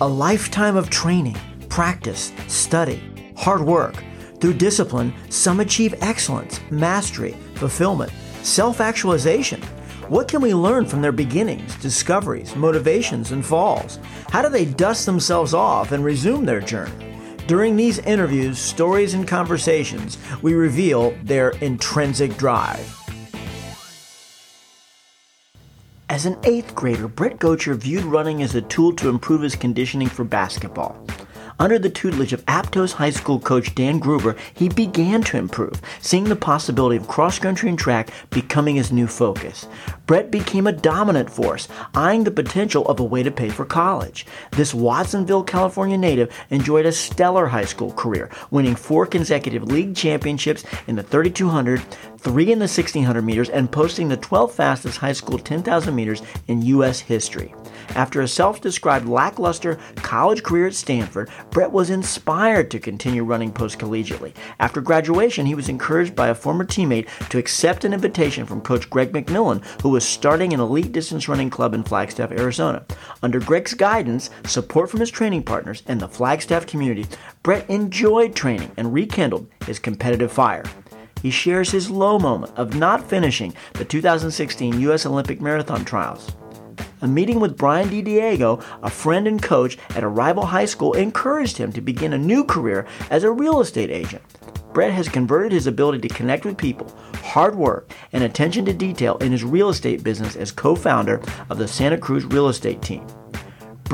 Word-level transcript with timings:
A 0.00 0.08
lifetime 0.08 0.74
of 0.74 0.90
training, 0.90 1.36
practice, 1.68 2.32
study, 2.48 3.00
hard 3.36 3.60
work. 3.60 3.94
Through 4.40 4.54
discipline, 4.54 5.14
some 5.30 5.60
achieve 5.60 5.94
excellence, 6.00 6.58
mastery, 6.68 7.36
fulfillment, 7.54 8.12
self 8.42 8.80
actualization. 8.80 9.62
What 10.08 10.26
can 10.26 10.40
we 10.40 10.52
learn 10.52 10.84
from 10.84 11.00
their 11.00 11.12
beginnings, 11.12 11.76
discoveries, 11.76 12.56
motivations, 12.56 13.30
and 13.30 13.46
falls? 13.46 14.00
How 14.30 14.42
do 14.42 14.48
they 14.48 14.64
dust 14.64 15.06
themselves 15.06 15.54
off 15.54 15.92
and 15.92 16.04
resume 16.04 16.44
their 16.44 16.60
journey? 16.60 17.16
During 17.46 17.76
these 17.76 18.00
interviews, 18.00 18.58
stories, 18.58 19.14
and 19.14 19.28
conversations, 19.28 20.18
we 20.42 20.54
reveal 20.54 21.16
their 21.22 21.50
intrinsic 21.60 22.36
drive. 22.36 23.03
As 26.14 26.26
an 26.26 26.36
eighth 26.44 26.76
grader, 26.76 27.08
Brett 27.08 27.40
Gotcher 27.40 27.74
viewed 27.74 28.04
running 28.04 28.40
as 28.44 28.54
a 28.54 28.62
tool 28.62 28.92
to 28.92 29.08
improve 29.08 29.42
his 29.42 29.56
conditioning 29.56 30.06
for 30.06 30.22
basketball. 30.22 30.94
Under 31.58 31.78
the 31.78 31.90
tutelage 31.90 32.32
of 32.32 32.44
Aptos 32.46 32.94
High 32.94 33.10
School 33.10 33.38
coach 33.38 33.74
Dan 33.76 34.00
Gruber, 34.00 34.34
he 34.54 34.68
began 34.68 35.22
to 35.24 35.36
improve, 35.36 35.80
seeing 36.00 36.24
the 36.24 36.34
possibility 36.34 36.96
of 36.96 37.06
cross 37.06 37.38
country 37.38 37.68
and 37.68 37.78
track 37.78 38.10
becoming 38.30 38.74
his 38.74 38.90
new 38.90 39.06
focus. 39.06 39.68
Brett 40.06 40.32
became 40.32 40.66
a 40.66 40.72
dominant 40.72 41.30
force, 41.30 41.68
eyeing 41.94 42.24
the 42.24 42.32
potential 42.32 42.86
of 42.88 42.98
a 42.98 43.04
way 43.04 43.22
to 43.22 43.30
pay 43.30 43.50
for 43.50 43.64
college. 43.64 44.26
This 44.50 44.74
Watsonville, 44.74 45.44
California 45.44 45.96
native 45.96 46.34
enjoyed 46.50 46.86
a 46.86 46.92
stellar 46.92 47.46
high 47.46 47.64
school 47.64 47.92
career, 47.92 48.30
winning 48.50 48.74
four 48.74 49.06
consecutive 49.06 49.62
league 49.64 49.94
championships 49.94 50.64
in 50.88 50.96
the 50.96 51.04
3200, 51.04 51.80
three 52.18 52.50
in 52.50 52.58
the 52.58 52.64
1600 52.64 53.22
meters, 53.22 53.48
and 53.48 53.70
posting 53.70 54.08
the 54.08 54.16
12th 54.16 54.52
fastest 54.52 54.98
high 54.98 55.12
school 55.12 55.38
10,000 55.38 55.94
meters 55.94 56.20
in 56.48 56.62
U.S. 56.62 56.98
history. 56.98 57.54
After 57.90 58.20
a 58.20 58.28
self 58.28 58.60
described 58.60 59.08
lackluster 59.08 59.78
college 59.96 60.42
career 60.42 60.66
at 60.66 60.74
Stanford, 60.74 61.30
Brett 61.50 61.70
was 61.70 61.90
inspired 61.90 62.70
to 62.70 62.78
continue 62.78 63.24
running 63.24 63.52
post 63.52 63.78
collegiately. 63.78 64.34
After 64.58 64.80
graduation, 64.80 65.46
he 65.46 65.54
was 65.54 65.68
encouraged 65.68 66.14
by 66.14 66.28
a 66.28 66.34
former 66.34 66.64
teammate 66.64 67.08
to 67.28 67.38
accept 67.38 67.84
an 67.84 67.92
invitation 67.92 68.46
from 68.46 68.60
coach 68.60 68.90
Greg 68.90 69.12
McMillan, 69.12 69.64
who 69.82 69.90
was 69.90 70.04
starting 70.06 70.52
an 70.52 70.60
elite 70.60 70.92
distance 70.92 71.28
running 71.28 71.50
club 71.50 71.74
in 71.74 71.82
Flagstaff, 71.82 72.32
Arizona. 72.32 72.84
Under 73.22 73.40
Greg's 73.40 73.74
guidance, 73.74 74.30
support 74.46 74.90
from 74.90 75.00
his 75.00 75.10
training 75.10 75.42
partners, 75.42 75.82
and 75.86 76.00
the 76.00 76.08
Flagstaff 76.08 76.66
community, 76.66 77.06
Brett 77.42 77.68
enjoyed 77.68 78.34
training 78.34 78.72
and 78.76 78.92
rekindled 78.92 79.48
his 79.66 79.78
competitive 79.78 80.32
fire 80.32 80.64
he 81.24 81.30
shares 81.30 81.70
his 81.70 81.88
low 81.88 82.18
moment 82.18 82.52
of 82.54 82.76
not 82.76 83.08
finishing 83.08 83.54
the 83.72 83.84
2016 83.86 84.78
U.S. 84.80 85.06
Olympic 85.06 85.40
Marathon 85.40 85.82
trials. 85.82 86.30
A 87.02 87.06
meeting 87.06 87.40
with 87.40 87.56
Brian 87.56 87.88
DiDiego, 87.88 88.64
a 88.82 88.90
friend 88.90 89.26
and 89.26 89.42
coach 89.42 89.78
at 89.90 90.02
a 90.04 90.08
rival 90.08 90.46
high 90.46 90.64
school, 90.64 90.92
encouraged 90.94 91.56
him 91.56 91.72
to 91.72 91.80
begin 91.80 92.12
a 92.12 92.18
new 92.18 92.44
career 92.44 92.86
as 93.10 93.24
a 93.24 93.30
real 93.30 93.60
estate 93.60 93.90
agent. 93.90 94.22
Brett 94.72 94.92
has 94.92 95.08
converted 95.08 95.52
his 95.52 95.66
ability 95.66 96.06
to 96.08 96.14
connect 96.14 96.44
with 96.44 96.56
people, 96.56 96.92
hard 97.22 97.54
work, 97.54 97.92
and 98.12 98.24
attention 98.24 98.64
to 98.64 98.72
detail 98.72 99.16
in 99.18 99.32
his 99.32 99.44
real 99.44 99.68
estate 99.68 100.02
business 100.02 100.34
as 100.34 100.50
co 100.50 100.74
founder 100.74 101.22
of 101.48 101.58
the 101.58 101.68
Santa 101.68 101.96
Cruz 101.98 102.24
real 102.24 102.48
estate 102.48 102.82
team. 102.82 103.06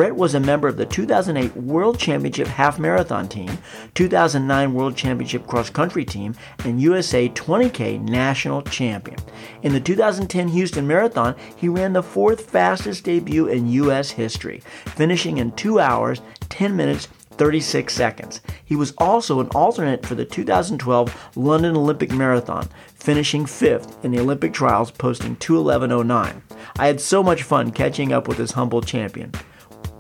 Brett 0.00 0.16
was 0.16 0.34
a 0.34 0.40
member 0.40 0.66
of 0.66 0.78
the 0.78 0.86
2008 0.86 1.54
World 1.54 1.98
Championship 1.98 2.46
Half 2.46 2.78
Marathon 2.78 3.28
team, 3.28 3.58
2009 3.92 4.72
World 4.72 4.96
Championship 4.96 5.46
Cross 5.46 5.68
Country 5.68 6.06
team, 6.06 6.34
and 6.64 6.80
USA 6.80 7.28
20K 7.28 8.00
National 8.00 8.62
Champion. 8.62 9.18
In 9.60 9.74
the 9.74 9.80
2010 9.80 10.48
Houston 10.48 10.86
Marathon, 10.86 11.36
he 11.54 11.68
ran 11.68 11.92
the 11.92 12.02
fourth 12.02 12.48
fastest 12.48 13.04
debut 13.04 13.46
in 13.48 13.68
U.S. 13.72 14.12
history, 14.12 14.62
finishing 14.86 15.36
in 15.36 15.52
2 15.52 15.78
hours, 15.78 16.22
10 16.48 16.74
minutes, 16.74 17.06
36 17.32 17.92
seconds. 17.92 18.40
He 18.64 18.76
was 18.76 18.94
also 18.96 19.40
an 19.40 19.48
alternate 19.48 20.06
for 20.06 20.14
the 20.14 20.24
2012 20.24 21.30
London 21.36 21.76
Olympic 21.76 22.10
Marathon, 22.10 22.70
finishing 22.94 23.44
fifth 23.44 24.02
in 24.02 24.12
the 24.12 24.20
Olympic 24.20 24.54
trials, 24.54 24.90
posting 24.90 25.36
211.09. 25.36 26.40
I 26.78 26.86
had 26.86 27.02
so 27.02 27.22
much 27.22 27.42
fun 27.42 27.70
catching 27.70 28.14
up 28.14 28.28
with 28.28 28.38
this 28.38 28.52
humble 28.52 28.80
champion 28.80 29.34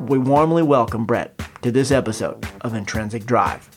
we 0.00 0.16
warmly 0.16 0.62
welcome 0.62 1.04
Brett 1.04 1.38
to 1.60 1.70
this 1.70 1.90
episode 1.90 2.46
of 2.62 2.74
Intrinsic 2.74 3.26
Drive. 3.26 3.68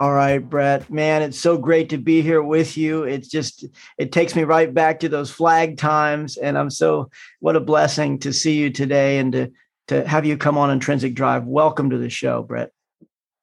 All 0.00 0.14
right, 0.14 0.38
Brett, 0.38 0.90
man, 0.90 1.22
it's 1.22 1.38
so 1.38 1.58
great 1.58 1.90
to 1.90 1.98
be 1.98 2.22
here 2.22 2.42
with 2.42 2.76
you. 2.76 3.04
It's 3.04 3.28
just, 3.28 3.66
it 3.98 4.12
takes 4.12 4.34
me 4.34 4.44
right 4.44 4.72
back 4.72 5.00
to 5.00 5.08
those 5.08 5.30
flag 5.30 5.76
times. 5.76 6.36
And 6.36 6.58
I'm 6.58 6.70
so, 6.70 7.10
what 7.40 7.54
a 7.54 7.60
blessing 7.60 8.18
to 8.20 8.32
see 8.32 8.54
you 8.54 8.70
today 8.70 9.18
and 9.18 9.32
to, 9.32 9.52
to 9.88 10.08
have 10.08 10.24
you 10.24 10.36
come 10.36 10.58
on 10.58 10.70
Intrinsic 10.70 11.14
Drive. 11.14 11.44
Welcome 11.44 11.90
to 11.90 11.98
the 11.98 12.10
show, 12.10 12.42
Brett. 12.42 12.70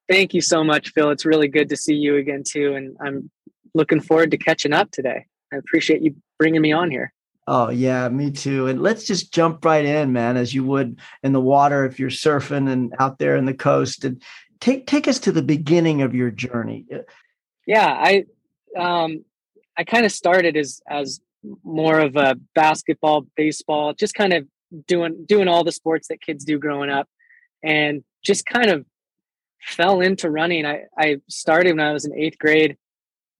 Thank 0.09 0.33
you 0.33 0.41
so 0.41 0.63
much, 0.63 0.91
Phil. 0.93 1.11
It's 1.11 1.25
really 1.25 1.47
good 1.47 1.69
to 1.69 1.77
see 1.77 1.95
you 1.95 2.17
again, 2.17 2.43
too. 2.45 2.75
And 2.75 2.97
I'm 2.99 3.29
looking 3.73 4.01
forward 4.01 4.31
to 4.31 4.37
catching 4.37 4.73
up 4.73 4.91
today. 4.91 5.25
I 5.53 5.57
appreciate 5.57 6.01
you 6.01 6.15
bringing 6.37 6.61
me 6.61 6.73
on 6.73 6.89
here. 6.89 7.13
Oh 7.53 7.69
yeah, 7.69 8.07
me 8.07 8.31
too. 8.31 8.67
And 8.67 8.81
let's 8.81 9.03
just 9.03 9.33
jump 9.33 9.65
right 9.65 9.83
in, 9.83 10.13
man, 10.13 10.37
as 10.37 10.53
you 10.53 10.63
would 10.63 11.01
in 11.21 11.33
the 11.33 11.41
water 11.41 11.83
if 11.83 11.99
you're 11.99 12.09
surfing 12.09 12.71
and 12.71 12.93
out 12.97 13.19
there 13.19 13.35
in 13.35 13.43
the 13.43 13.53
coast. 13.53 14.05
And 14.05 14.23
take 14.61 14.87
take 14.87 15.05
us 15.05 15.19
to 15.19 15.33
the 15.33 15.41
beginning 15.41 16.01
of 16.01 16.15
your 16.15 16.31
journey. 16.31 16.85
Yeah, 17.67 17.87
I 17.87 18.23
um 18.77 19.25
I 19.77 19.83
kind 19.83 20.05
of 20.05 20.13
started 20.13 20.55
as 20.55 20.81
as 20.87 21.19
more 21.65 21.99
of 21.99 22.15
a 22.15 22.37
basketball, 22.55 23.27
baseball, 23.35 23.95
just 23.95 24.13
kind 24.13 24.31
of 24.31 24.47
doing 24.87 25.25
doing 25.25 25.49
all 25.49 25.65
the 25.65 25.73
sports 25.73 26.07
that 26.07 26.21
kids 26.21 26.45
do 26.45 26.57
growing 26.57 26.89
up 26.89 27.09
and 27.61 28.01
just 28.23 28.45
kind 28.45 28.69
of 28.69 28.85
fell 29.61 29.99
into 29.99 30.29
running. 30.29 30.65
I 30.65 30.83
I 30.97 31.17
started 31.27 31.75
when 31.75 31.85
I 31.85 31.91
was 31.91 32.05
in 32.05 32.13
8th 32.13 32.37
grade. 32.37 32.77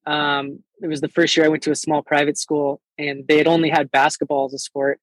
Um 0.06 0.66
it 0.82 0.88
was 0.88 1.02
the 1.02 1.10
first 1.10 1.36
year 1.38 1.46
I 1.46 1.50
went 1.50 1.64
to 1.64 1.72
a 1.72 1.76
small 1.76 2.02
private 2.02 2.38
school 2.38 2.82
and 2.98 3.26
they 3.28 3.38
had 3.38 3.48
only 3.48 3.70
had 3.70 3.92
basketball 3.92 4.46
as 4.46 4.54
a 4.54 4.60
sport. 4.60 5.00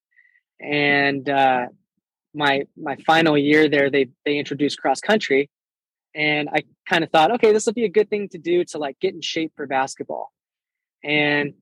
And 0.60 1.28
uh, 1.28 1.66
my 2.34 2.64
my 2.76 2.96
final 2.96 3.38
year 3.38 3.68
there, 3.68 3.90
they 3.90 4.08
they 4.24 4.38
introduced 4.38 4.80
cross 4.80 5.00
country, 5.00 5.50
and 6.14 6.48
I 6.48 6.62
kind 6.88 7.04
of 7.04 7.10
thought, 7.10 7.32
okay, 7.32 7.52
this 7.52 7.66
will 7.66 7.74
be 7.74 7.84
a 7.84 7.88
good 7.88 8.10
thing 8.10 8.28
to 8.30 8.38
do 8.38 8.64
to 8.66 8.78
like 8.78 8.98
get 9.00 9.14
in 9.14 9.20
shape 9.20 9.52
for 9.54 9.66
basketball. 9.66 10.32
And 11.04 11.54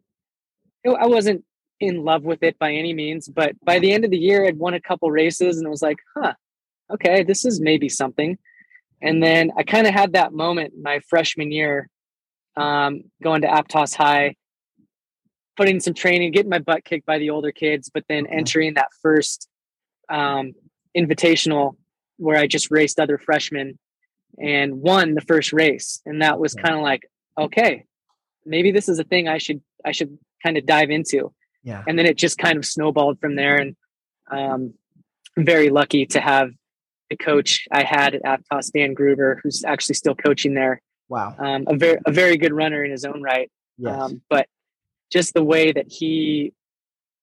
it, 0.82 0.90
I 0.90 1.06
wasn't 1.06 1.44
in 1.78 2.04
love 2.04 2.22
with 2.22 2.42
it 2.42 2.58
by 2.58 2.72
any 2.72 2.94
means, 2.94 3.28
but 3.28 3.52
by 3.62 3.78
the 3.78 3.92
end 3.92 4.06
of 4.06 4.10
the 4.10 4.18
year, 4.18 4.46
I'd 4.46 4.58
won 4.58 4.72
a 4.72 4.80
couple 4.80 5.10
races, 5.10 5.58
and 5.58 5.66
it 5.66 5.70
was 5.70 5.82
like, 5.82 5.98
huh, 6.16 6.32
okay, 6.90 7.22
this 7.22 7.44
is 7.44 7.60
maybe 7.60 7.90
something. 7.90 8.38
And 9.02 9.22
then 9.22 9.52
I 9.58 9.62
kind 9.62 9.86
of 9.86 9.92
had 9.92 10.14
that 10.14 10.32
moment 10.32 10.72
my 10.80 11.00
freshman 11.00 11.52
year 11.52 11.90
um, 12.56 13.02
going 13.22 13.42
to 13.42 13.48
Aptos 13.48 13.94
High, 13.94 14.36
putting 15.56 15.80
some 15.80 15.94
training, 15.94 16.32
getting 16.32 16.50
my 16.50 16.58
butt 16.58 16.84
kicked 16.84 17.06
by 17.06 17.18
the 17.18 17.30
older 17.30 17.52
kids, 17.52 17.90
but 17.92 18.04
then 18.08 18.24
mm-hmm. 18.24 18.38
entering 18.38 18.74
that 18.74 18.88
first 19.02 19.48
um, 20.08 20.52
invitational 20.96 21.76
where 22.18 22.38
I 22.38 22.46
just 22.46 22.70
raced 22.70 22.98
other 22.98 23.18
freshmen 23.18 23.78
and 24.38 24.80
won 24.80 25.14
the 25.14 25.20
first 25.22 25.52
race. 25.52 26.00
And 26.06 26.22
that 26.22 26.38
was 26.38 26.54
kind 26.54 26.74
of 26.74 26.82
like, 26.82 27.08
okay, 27.38 27.84
maybe 28.44 28.70
this 28.70 28.88
is 28.88 28.98
a 28.98 29.04
thing 29.04 29.28
I 29.28 29.38
should 29.38 29.62
I 29.84 29.92
should 29.92 30.18
kind 30.42 30.56
of 30.56 30.66
dive 30.66 30.90
into. 30.90 31.32
Yeah. 31.62 31.82
And 31.86 31.98
then 31.98 32.06
it 32.06 32.16
just 32.16 32.38
kind 32.38 32.58
of 32.58 32.64
snowballed 32.64 33.20
from 33.20 33.36
there. 33.36 33.56
And 33.56 33.76
um, 34.30 34.74
I'm 35.36 35.44
very 35.44 35.68
lucky 35.68 36.06
to 36.06 36.20
have 36.20 36.50
the 37.10 37.16
coach 37.16 37.66
I 37.72 37.82
had 37.82 38.14
at 38.14 38.22
Aptos, 38.22 38.72
Dan 38.72 38.94
Gruber, 38.94 39.40
who's 39.42 39.64
actually 39.64 39.94
still 39.94 40.14
coaching 40.14 40.54
there. 40.54 40.80
Wow. 41.08 41.34
Um, 41.38 41.64
a 41.66 41.76
very 41.76 41.98
a 42.06 42.12
very 42.12 42.36
good 42.36 42.52
runner 42.52 42.84
in 42.84 42.90
his 42.90 43.04
own 43.04 43.22
right. 43.22 43.50
Yes. 43.78 44.00
Um, 44.00 44.22
but 44.28 44.48
just 45.12 45.34
the 45.34 45.44
way 45.44 45.72
that 45.72 45.86
he 45.88 46.52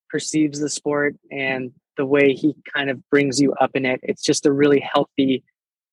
perceives 0.08 0.60
the 0.60 0.70
sport 0.70 1.16
and 1.30 1.72
the 1.96 2.06
way 2.06 2.32
he 2.32 2.54
kind 2.74 2.90
of 2.90 3.08
brings 3.10 3.40
you 3.40 3.52
up 3.60 3.72
in 3.74 3.84
it, 3.84 4.00
it's 4.02 4.22
just 4.22 4.46
a 4.46 4.52
really 4.52 4.80
healthy 4.80 5.44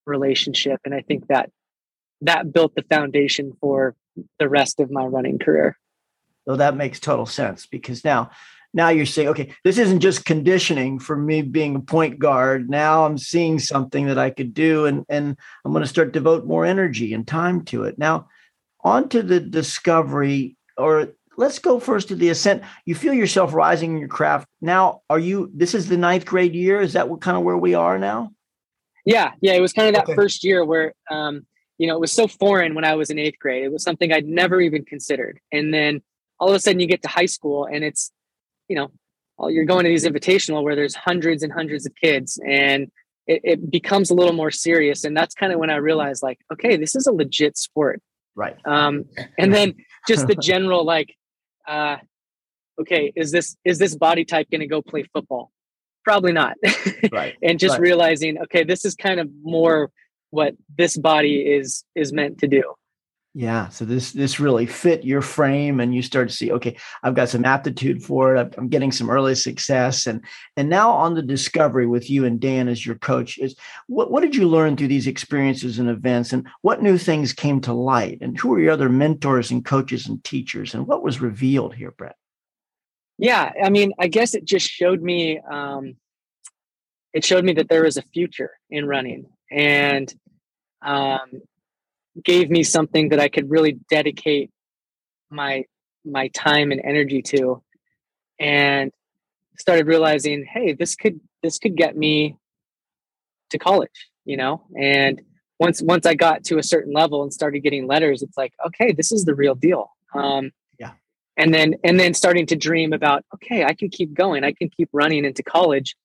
relationship. 0.05 0.79
And 0.85 0.93
I 0.93 1.01
think 1.01 1.27
that 1.27 1.49
that 2.21 2.53
built 2.53 2.75
the 2.75 2.83
foundation 2.83 3.53
for 3.59 3.95
the 4.39 4.47
rest 4.47 4.79
of 4.79 4.91
my 4.91 5.03
running 5.03 5.39
career. 5.39 5.77
So 6.47 6.55
that 6.55 6.75
makes 6.75 6.99
total 6.99 7.25
sense 7.25 7.65
because 7.65 8.03
now 8.03 8.31
now 8.73 8.89
you're 8.89 9.05
saying, 9.05 9.29
okay, 9.29 9.53
this 9.63 9.77
isn't 9.77 9.99
just 9.99 10.25
conditioning 10.25 10.99
for 10.99 11.15
me 11.15 11.41
being 11.41 11.75
a 11.75 11.81
point 11.81 12.19
guard. 12.19 12.69
Now 12.69 13.05
I'm 13.05 13.17
seeing 13.17 13.59
something 13.59 14.07
that 14.07 14.17
I 14.17 14.29
could 14.29 14.53
do 14.53 14.85
and, 14.85 15.05
and 15.09 15.37
I'm 15.65 15.71
going 15.71 15.83
to 15.83 15.89
start 15.89 16.13
devote 16.13 16.45
more 16.45 16.65
energy 16.65 17.13
and 17.13 17.27
time 17.27 17.63
to 17.65 17.83
it. 17.83 17.97
Now, 17.97 18.27
on 18.83 19.09
to 19.09 19.21
the 19.21 19.39
discovery, 19.39 20.55
or 20.77 21.09
let's 21.37 21.59
go 21.59 21.79
first 21.79 22.07
to 22.07 22.15
the 22.15 22.29
ascent. 22.29 22.63
You 22.85 22.95
feel 22.95 23.13
yourself 23.13 23.53
rising 23.53 23.91
in 23.91 23.97
your 23.99 24.07
craft. 24.07 24.47
Now, 24.61 25.01
are 25.09 25.19
you, 25.19 25.51
this 25.53 25.75
is 25.75 25.87
the 25.87 25.97
ninth 25.97 26.25
grade 26.25 26.55
year. 26.55 26.81
Is 26.81 26.93
that 26.93 27.09
what 27.09 27.21
kind 27.21 27.37
of 27.37 27.43
where 27.43 27.57
we 27.57 27.73
are 27.73 27.99
now? 27.99 28.31
Yeah. 29.05 29.31
Yeah. 29.41 29.53
It 29.53 29.61
was 29.61 29.73
kind 29.73 29.87
of 29.87 29.95
that 29.95 30.05
okay. 30.05 30.15
first 30.15 30.43
year 30.43 30.63
where, 30.63 30.93
um, 31.09 31.45
you 31.77 31.87
know, 31.87 31.95
it 31.95 31.99
was 31.99 32.11
so 32.11 32.27
foreign 32.27 32.75
when 32.75 32.85
I 32.85 32.95
was 32.95 33.09
in 33.09 33.19
eighth 33.19 33.39
grade. 33.39 33.63
It 33.63 33.71
was 33.71 33.83
something 33.83 34.13
I'd 34.13 34.27
never 34.27 34.61
even 34.61 34.85
considered. 34.85 35.39
And 35.51 35.73
then 35.73 36.01
all 36.39 36.49
of 36.49 36.55
a 36.55 36.59
sudden 36.59 36.79
you 36.79 36.87
get 36.87 37.01
to 37.01 37.07
high 37.07 37.25
school 37.25 37.65
and 37.65 37.83
it's 37.83 38.11
you 38.71 38.75
know, 38.75 39.49
you're 39.49 39.65
going 39.65 39.83
to 39.83 39.89
these 39.89 40.05
invitational 40.05 40.63
where 40.63 40.75
there's 40.75 40.95
hundreds 40.95 41.43
and 41.43 41.51
hundreds 41.51 41.85
of 41.85 41.93
kids 42.01 42.39
and 42.47 42.89
it, 43.27 43.41
it 43.43 43.71
becomes 43.71 44.09
a 44.09 44.13
little 44.13 44.33
more 44.33 44.49
serious. 44.49 45.03
And 45.03 45.15
that's 45.15 45.35
kind 45.35 45.51
of 45.51 45.59
when 45.59 45.69
I 45.69 45.75
realized 45.75 46.23
like, 46.23 46.39
okay, 46.53 46.77
this 46.77 46.95
is 46.95 47.05
a 47.05 47.11
legit 47.11 47.57
sport. 47.57 48.01
Right. 48.33 48.55
Um, 48.65 49.05
and 49.37 49.53
then 49.53 49.75
just 50.07 50.27
the 50.27 50.35
general 50.35 50.85
like, 50.85 51.15
uh, 51.67 51.97
okay, 52.79 53.11
is 53.13 53.31
this 53.31 53.57
is 53.65 53.77
this 53.77 53.93
body 53.93 54.23
type 54.23 54.49
going 54.49 54.61
to 54.61 54.67
go 54.67 54.81
play 54.81 55.03
football? 55.03 55.51
Probably 56.05 56.31
not. 56.31 56.55
Right. 57.11 57.35
and 57.41 57.59
just 57.59 57.73
right. 57.73 57.81
realizing, 57.81 58.37
okay, 58.43 58.63
this 58.63 58.85
is 58.85 58.95
kind 58.95 59.19
of 59.19 59.27
more 59.43 59.91
what 60.29 60.55
this 60.77 60.95
body 60.95 61.41
is 61.41 61.83
is 61.93 62.13
meant 62.13 62.37
to 62.39 62.47
do. 62.47 62.63
Yeah. 63.33 63.69
So 63.69 63.85
this 63.85 64.11
this 64.11 64.41
really 64.41 64.65
fit 64.65 65.05
your 65.05 65.21
frame, 65.21 65.79
and 65.79 65.95
you 65.95 66.01
start 66.01 66.27
to 66.27 66.35
see, 66.35 66.51
okay, 66.51 66.75
I've 67.01 67.15
got 67.15 67.29
some 67.29 67.45
aptitude 67.45 68.03
for 68.03 68.35
it. 68.35 68.53
I'm 68.57 68.67
getting 68.67 68.91
some 68.91 69.09
early 69.09 69.35
success, 69.35 70.05
and 70.05 70.21
and 70.57 70.69
now 70.69 70.91
on 70.91 71.13
the 71.13 71.21
discovery 71.21 71.87
with 71.87 72.09
you 72.09 72.25
and 72.25 72.41
Dan 72.41 72.67
as 72.67 72.85
your 72.85 72.95
coach 72.95 73.37
is 73.37 73.55
what 73.87 74.11
what 74.11 74.21
did 74.21 74.35
you 74.35 74.49
learn 74.49 74.75
through 74.75 74.89
these 74.89 75.07
experiences 75.07 75.79
and 75.79 75.89
events, 75.89 76.33
and 76.33 76.45
what 76.61 76.81
new 76.81 76.97
things 76.97 77.31
came 77.31 77.61
to 77.61 77.71
light, 77.71 78.17
and 78.19 78.37
who 78.37 78.53
are 78.53 78.59
your 78.59 78.73
other 78.73 78.89
mentors 78.89 79.49
and 79.49 79.63
coaches 79.63 80.07
and 80.07 80.21
teachers, 80.25 80.73
and 80.73 80.85
what 80.85 81.01
was 81.01 81.21
revealed 81.21 81.73
here, 81.73 81.91
Brett? 81.91 82.17
Yeah, 83.17 83.53
I 83.63 83.69
mean, 83.69 83.93
I 83.97 84.07
guess 84.07 84.35
it 84.35 84.43
just 84.43 84.67
showed 84.67 85.01
me. 85.01 85.39
Um, 85.39 85.95
it 87.13 87.23
showed 87.23 87.45
me 87.45 87.53
that 87.53 87.69
there 87.69 87.83
was 87.83 87.95
a 87.95 88.01
future 88.01 88.51
in 88.69 88.85
running, 88.85 89.27
and 89.49 90.13
um, 90.81 91.41
gave 92.23 92.49
me 92.49 92.63
something 92.63 93.09
that 93.09 93.19
I 93.19 93.29
could 93.29 93.49
really 93.49 93.79
dedicate 93.89 94.51
my 95.29 95.65
my 96.03 96.27
time 96.29 96.71
and 96.71 96.81
energy 96.83 97.21
to 97.21 97.61
and 98.39 98.91
started 99.57 99.85
realizing 99.85 100.45
hey 100.45 100.73
this 100.73 100.95
could 100.95 101.19
this 101.43 101.59
could 101.59 101.75
get 101.75 101.95
me 101.95 102.37
to 103.51 103.57
college 103.57 104.09
you 104.25 104.37
know? 104.37 104.63
And 104.79 105.21
once 105.59 105.81
once 105.81 106.05
I 106.05 106.15
got 106.15 106.43
to 106.45 106.57
a 106.57 106.63
certain 106.63 106.93
level 106.93 107.23
and 107.23 107.33
started 107.33 107.59
getting 107.61 107.87
letters 107.87 108.21
it's 108.21 108.37
like 108.37 108.53
okay 108.65 108.91
this 108.91 109.11
is 109.11 109.25
the 109.25 109.35
real 109.35 109.55
deal. 109.55 109.91
Um 110.13 110.51
yeah. 110.79 110.91
and 111.37 111.53
then 111.53 111.75
and 111.83 111.99
then 111.99 112.13
starting 112.13 112.45
to 112.47 112.55
dream 112.55 112.93
about 112.93 113.23
okay 113.35 113.63
I 113.63 113.73
can 113.73 113.89
keep 113.89 114.13
going. 114.13 114.43
I 114.43 114.53
can 114.53 114.69
keep 114.69 114.89
running 114.91 115.25
into 115.25 115.43
college. 115.43 115.95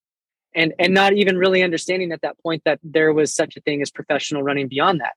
And 0.55 0.73
and 0.79 0.95
not 0.95 1.13
even 1.15 1.37
really 1.37 1.63
understanding 1.63 2.13
at 2.13 2.23
that 2.23 2.39
point 2.43 2.63
that 2.65 2.81
there 2.83 3.13
was 3.13 3.35
such 3.35 3.57
a 3.57 3.61
thing 3.61 3.83
as 3.83 3.91
professional 3.91 4.43
running 4.43 4.69
beyond 4.69 5.01
that 5.01 5.15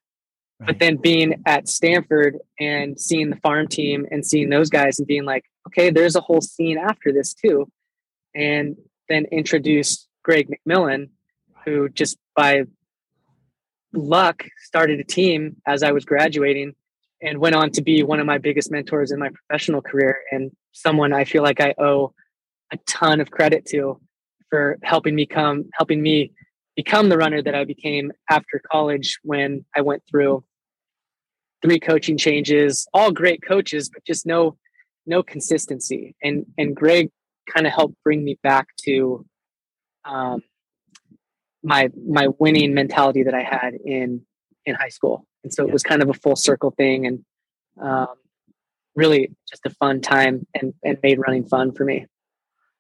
but 0.59 0.79
then 0.79 0.97
being 0.97 1.41
at 1.45 1.69
Stanford 1.69 2.38
and 2.59 3.00
seeing 3.00 3.29
the 3.29 3.38
farm 3.38 3.67
team 3.67 4.06
and 4.11 4.25
seeing 4.25 4.50
those 4.50 4.69
guys 4.69 5.00
and 5.00 5.07
being 5.07 5.23
like, 5.23 5.45
okay, 5.67 5.89
there's 5.89 6.15
a 6.15 6.21
whole 6.21 6.41
scene 6.41 6.77
after 6.77 7.13
this 7.13 7.33
too. 7.33 7.71
And 8.35 8.75
then 9.07 9.25
introduced 9.31 10.07
Greg 10.23 10.50
McMillan, 10.50 11.09
who 11.63 11.88
just 11.89 12.17
by 12.35 12.63
luck 13.94 14.45
started 14.57 15.00
a 15.00 15.03
team 15.03 15.56
as 15.65 15.81
I 15.81 15.91
was 15.91 16.06
graduating 16.06 16.75
and 17.21 17.39
went 17.39 17.56
on 17.56 17.71
to 17.71 17.81
be 17.81 18.03
one 18.03 18.19
of 18.19 18.25
my 18.25 18.38
biggest 18.38 18.71
mentors 18.71 19.11
in 19.11 19.19
my 19.19 19.29
professional 19.29 19.81
career 19.81 20.19
and 20.31 20.51
someone 20.73 21.13
I 21.13 21.25
feel 21.25 21.44
like 21.44 21.59
I 21.59 21.73
owe 21.77 22.13
a 22.71 22.77
ton 22.88 23.19
of 23.19 23.31
credit 23.31 23.65
to 23.67 24.00
for 24.50 24.77
helping 24.83 25.15
me 25.15 25.25
come 25.25 25.65
helping 25.73 26.01
me 26.01 26.31
become 26.75 27.09
the 27.09 27.17
runner 27.17 27.41
that 27.41 27.56
I 27.56 27.65
became 27.65 28.11
after 28.29 28.61
college 28.71 29.19
when 29.23 29.65
I 29.75 29.81
went 29.81 30.03
through 30.09 30.44
three 31.61 31.79
coaching 31.79 32.17
changes, 32.17 32.88
all 32.94 33.11
great 33.11 33.41
coaches, 33.41 33.89
but 33.89 34.03
just 34.06 34.25
no 34.25 34.57
no 35.06 35.23
consistency. 35.23 36.15
And 36.21 36.45
and 36.57 36.75
Greg 36.75 37.09
kind 37.51 37.67
of 37.67 37.73
helped 37.73 37.95
bring 38.03 38.23
me 38.23 38.38
back 38.44 38.67
to 38.83 39.25
um, 40.06 40.41
my 41.63 41.89
my 42.07 42.27
winning 42.39 42.73
mentality 42.73 43.23
that 43.23 43.33
I 43.33 43.44
had 43.44 43.73
in 43.73 44.21
in 44.65 44.75
high 44.75 44.89
school. 44.89 45.25
And 45.44 45.53
so 45.53 45.65
it 45.65 45.71
was 45.71 45.83
kind 45.83 46.01
of 46.01 46.09
a 46.09 46.13
full 46.13 46.35
circle 46.35 46.71
thing, 46.71 47.07
and 47.07 47.25
um, 47.81 48.15
really 48.95 49.31
just 49.50 49.65
a 49.65 49.69
fun 49.71 50.01
time, 50.01 50.45
and 50.53 50.73
and 50.83 50.97
made 51.03 51.19
running 51.19 51.45
fun 51.45 51.71
for 51.73 51.85
me. 51.85 52.06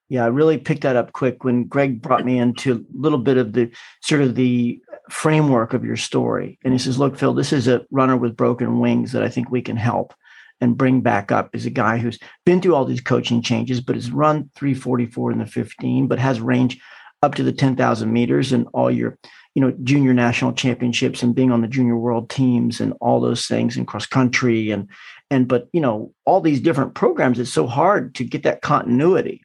Yeah, 0.09 0.25
I 0.25 0.27
really 0.27 0.57
picked 0.57 0.81
that 0.81 0.95
up 0.95 1.13
quick 1.13 1.43
when 1.43 1.65
Greg 1.65 2.01
brought 2.01 2.25
me 2.25 2.39
into 2.39 2.73
a 2.73 2.99
little 2.99 3.19
bit 3.19 3.37
of 3.37 3.53
the 3.53 3.71
sort 4.01 4.21
of 4.21 4.35
the 4.35 4.81
framework 5.09 5.73
of 5.73 5.85
your 5.85 5.97
story. 5.97 6.57
And 6.63 6.73
he 6.73 6.79
says, 6.79 6.97
Look, 6.97 7.17
Phil, 7.17 7.33
this 7.33 7.53
is 7.53 7.67
a 7.67 7.85
runner 7.91 8.17
with 8.17 8.35
broken 8.35 8.79
wings 8.79 9.11
that 9.11 9.23
I 9.23 9.29
think 9.29 9.49
we 9.49 9.61
can 9.61 9.77
help 9.77 10.13
and 10.61 10.77
bring 10.77 11.01
back 11.01 11.31
up 11.31 11.55
is 11.55 11.65
a 11.65 11.71
guy 11.71 11.97
who's 11.97 12.19
been 12.45 12.61
through 12.61 12.75
all 12.75 12.85
these 12.85 13.01
coaching 13.01 13.41
changes, 13.41 13.81
but 13.81 13.95
has 13.95 14.11
run 14.11 14.49
344 14.55 15.31
in 15.31 15.39
the 15.39 15.45
15, 15.45 16.07
but 16.07 16.19
has 16.19 16.41
range 16.41 16.79
up 17.21 17.35
to 17.35 17.43
the 17.43 17.53
10,000 17.53 18.11
meters 18.11 18.51
and 18.51 18.67
all 18.73 18.91
your, 18.91 19.17
you 19.55 19.61
know, 19.61 19.73
junior 19.83 20.13
national 20.13 20.53
championships 20.53 21.21
and 21.21 21.35
being 21.35 21.51
on 21.51 21.61
the 21.61 21.67
junior 21.67 21.97
world 21.97 22.29
teams 22.29 22.81
and 22.81 22.93
all 22.99 23.19
those 23.19 23.45
things 23.45 23.77
and 23.77 23.87
cross 23.87 24.05
country 24.05 24.71
and, 24.71 24.89
and, 25.29 25.47
but, 25.47 25.67
you 25.73 25.81
know, 25.81 26.13
all 26.25 26.41
these 26.41 26.61
different 26.61 26.95
programs, 26.95 27.39
it's 27.39 27.53
so 27.53 27.67
hard 27.67 28.15
to 28.15 28.23
get 28.23 28.43
that 28.43 28.61
continuity 28.61 29.41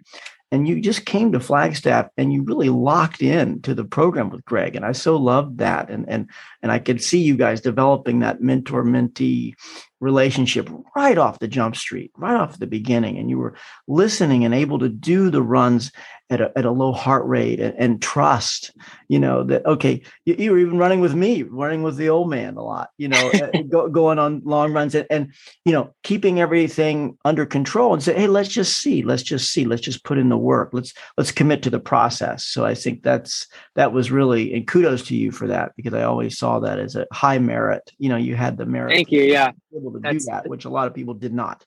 and 0.54 0.68
you 0.68 0.80
just 0.80 1.04
came 1.04 1.32
to 1.32 1.40
Flagstaff 1.40 2.06
and 2.16 2.32
you 2.32 2.42
really 2.42 2.68
locked 2.68 3.22
in 3.22 3.60
to 3.62 3.74
the 3.74 3.84
program 3.84 4.30
with 4.30 4.44
Greg. 4.44 4.76
And 4.76 4.84
I 4.84 4.92
so 4.92 5.16
loved 5.16 5.58
that. 5.58 5.90
And 5.90 6.08
and 6.08 6.30
and 6.64 6.72
I 6.72 6.78
could 6.78 7.02
see 7.02 7.20
you 7.20 7.36
guys 7.36 7.60
developing 7.60 8.20
that 8.20 8.40
mentor 8.40 8.82
mentee 8.84 9.52
relationship 10.00 10.68
right 10.96 11.18
off 11.18 11.38
the 11.38 11.48
jump 11.48 11.76
street, 11.76 12.10
right 12.16 12.36
off 12.36 12.58
the 12.58 12.66
beginning. 12.66 13.18
And 13.18 13.28
you 13.28 13.38
were 13.38 13.54
listening 13.86 14.44
and 14.44 14.54
able 14.54 14.78
to 14.78 14.88
do 14.88 15.30
the 15.30 15.42
runs 15.42 15.92
at 16.30 16.40
a, 16.40 16.50
at 16.56 16.64
a 16.64 16.70
low 16.70 16.92
heart 16.92 17.24
rate 17.26 17.60
and, 17.60 17.74
and 17.78 18.02
trust, 18.02 18.72
you 19.08 19.18
know, 19.18 19.44
that, 19.44 19.64
okay, 19.66 20.02
you, 20.24 20.34
you, 20.38 20.50
were 20.50 20.58
even 20.58 20.78
running 20.78 21.00
with 21.00 21.14
me, 21.14 21.42
running 21.42 21.82
with 21.82 21.96
the 21.96 22.08
old 22.08 22.30
man 22.30 22.56
a 22.56 22.62
lot, 22.62 22.88
you 22.96 23.08
know, 23.08 23.30
uh, 23.34 23.62
go, 23.68 23.88
going 23.88 24.18
on 24.18 24.40
long 24.44 24.72
runs 24.72 24.94
and, 24.94 25.06
and, 25.10 25.34
you 25.64 25.72
know, 25.72 25.92
keeping 26.02 26.40
everything 26.40 27.16
under 27.24 27.44
control 27.44 27.92
and 27.92 28.02
say, 28.02 28.14
Hey, 28.14 28.26
let's 28.26 28.48
just 28.48 28.78
see, 28.78 29.02
let's 29.02 29.22
just 29.22 29.52
see, 29.52 29.64
let's 29.64 29.82
just 29.82 30.02
put 30.04 30.18
in 30.18 30.30
the 30.30 30.38
work. 30.38 30.70
Let's, 30.72 30.94
let's 31.18 31.32
commit 31.32 31.62
to 31.62 31.70
the 31.70 31.80
process. 31.80 32.44
So 32.44 32.64
I 32.64 32.74
think 32.74 33.02
that's, 33.02 33.46
that 33.74 33.92
was 33.92 34.10
really, 34.10 34.54
and 34.54 34.66
kudos 34.66 35.02
to 35.04 35.16
you 35.16 35.30
for 35.30 35.46
that, 35.48 35.72
because 35.76 35.94
I 35.94 36.04
always 36.04 36.38
saw 36.38 36.53
that 36.60 36.78
as 36.78 36.96
a 36.96 37.06
high 37.12 37.38
merit, 37.38 37.90
you 37.98 38.08
know, 38.08 38.16
you 38.16 38.36
had 38.36 38.56
the 38.56 38.66
merit. 38.66 38.94
Thank 38.94 39.12
you. 39.12 39.22
Yeah. 39.22 39.52
Able 39.76 39.92
to 39.92 39.98
that's, 39.98 40.24
do 40.24 40.30
that, 40.30 40.48
which 40.48 40.64
a 40.64 40.70
lot 40.70 40.86
of 40.86 40.94
people 40.94 41.14
did 41.14 41.34
not. 41.34 41.64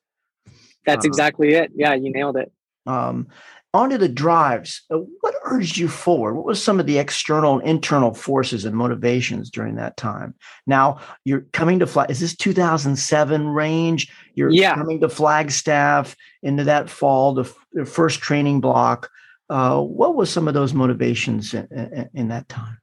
That's 0.85 1.05
uh, 1.05 1.09
exactly 1.09 1.53
it. 1.53 1.71
Yeah. 1.75 1.93
You 1.93 2.11
nailed 2.11 2.37
it. 2.37 2.51
Um, 2.85 3.27
onto 3.73 3.97
the 3.97 4.09
drives, 4.09 4.83
uh, 4.89 4.97
what 5.21 5.35
urged 5.43 5.77
you 5.77 5.87
forward? 5.87 6.33
What 6.33 6.45
was 6.45 6.63
some 6.63 6.79
of 6.79 6.87
the 6.87 6.97
external 6.97 7.59
and 7.59 7.67
internal 7.67 8.13
forces 8.13 8.65
and 8.65 8.75
motivations 8.75 9.51
during 9.51 9.75
that 9.75 9.97
time? 9.97 10.33
Now 10.65 10.99
you're 11.25 11.45
coming 11.53 11.79
to 11.79 11.87
fly. 11.87 12.05
Is 12.09 12.19
this 12.19 12.35
2007 12.35 13.47
range? 13.47 14.11
You're 14.33 14.49
yeah. 14.49 14.73
coming 14.73 15.01
to 15.01 15.09
Flagstaff 15.09 16.15
into 16.41 16.63
that 16.63 16.89
fall, 16.89 17.33
the, 17.33 17.53
the 17.73 17.85
first 17.85 18.19
training 18.19 18.61
block. 18.61 19.09
Uh, 19.49 19.81
what 19.81 20.15
was 20.15 20.29
some 20.29 20.47
of 20.47 20.53
those 20.53 20.73
motivations 20.73 21.53
in, 21.53 21.67
in, 21.71 22.09
in 22.13 22.27
that 22.29 22.49
time? 22.49 22.79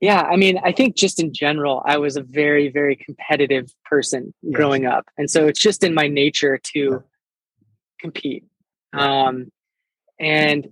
Yeah, 0.00 0.22
I 0.22 0.36
mean, 0.36 0.58
I 0.64 0.72
think 0.72 0.96
just 0.96 1.20
in 1.20 1.34
general, 1.34 1.82
I 1.84 1.98
was 1.98 2.16
a 2.16 2.22
very, 2.22 2.68
very 2.68 2.96
competitive 2.96 3.70
person 3.84 4.32
yes. 4.42 4.56
growing 4.56 4.86
up. 4.86 5.06
And 5.18 5.30
so 5.30 5.46
it's 5.46 5.60
just 5.60 5.84
in 5.84 5.92
my 5.92 6.08
nature 6.08 6.58
to 6.72 7.04
compete 8.00 8.44
um, 8.92 9.50
and 10.18 10.68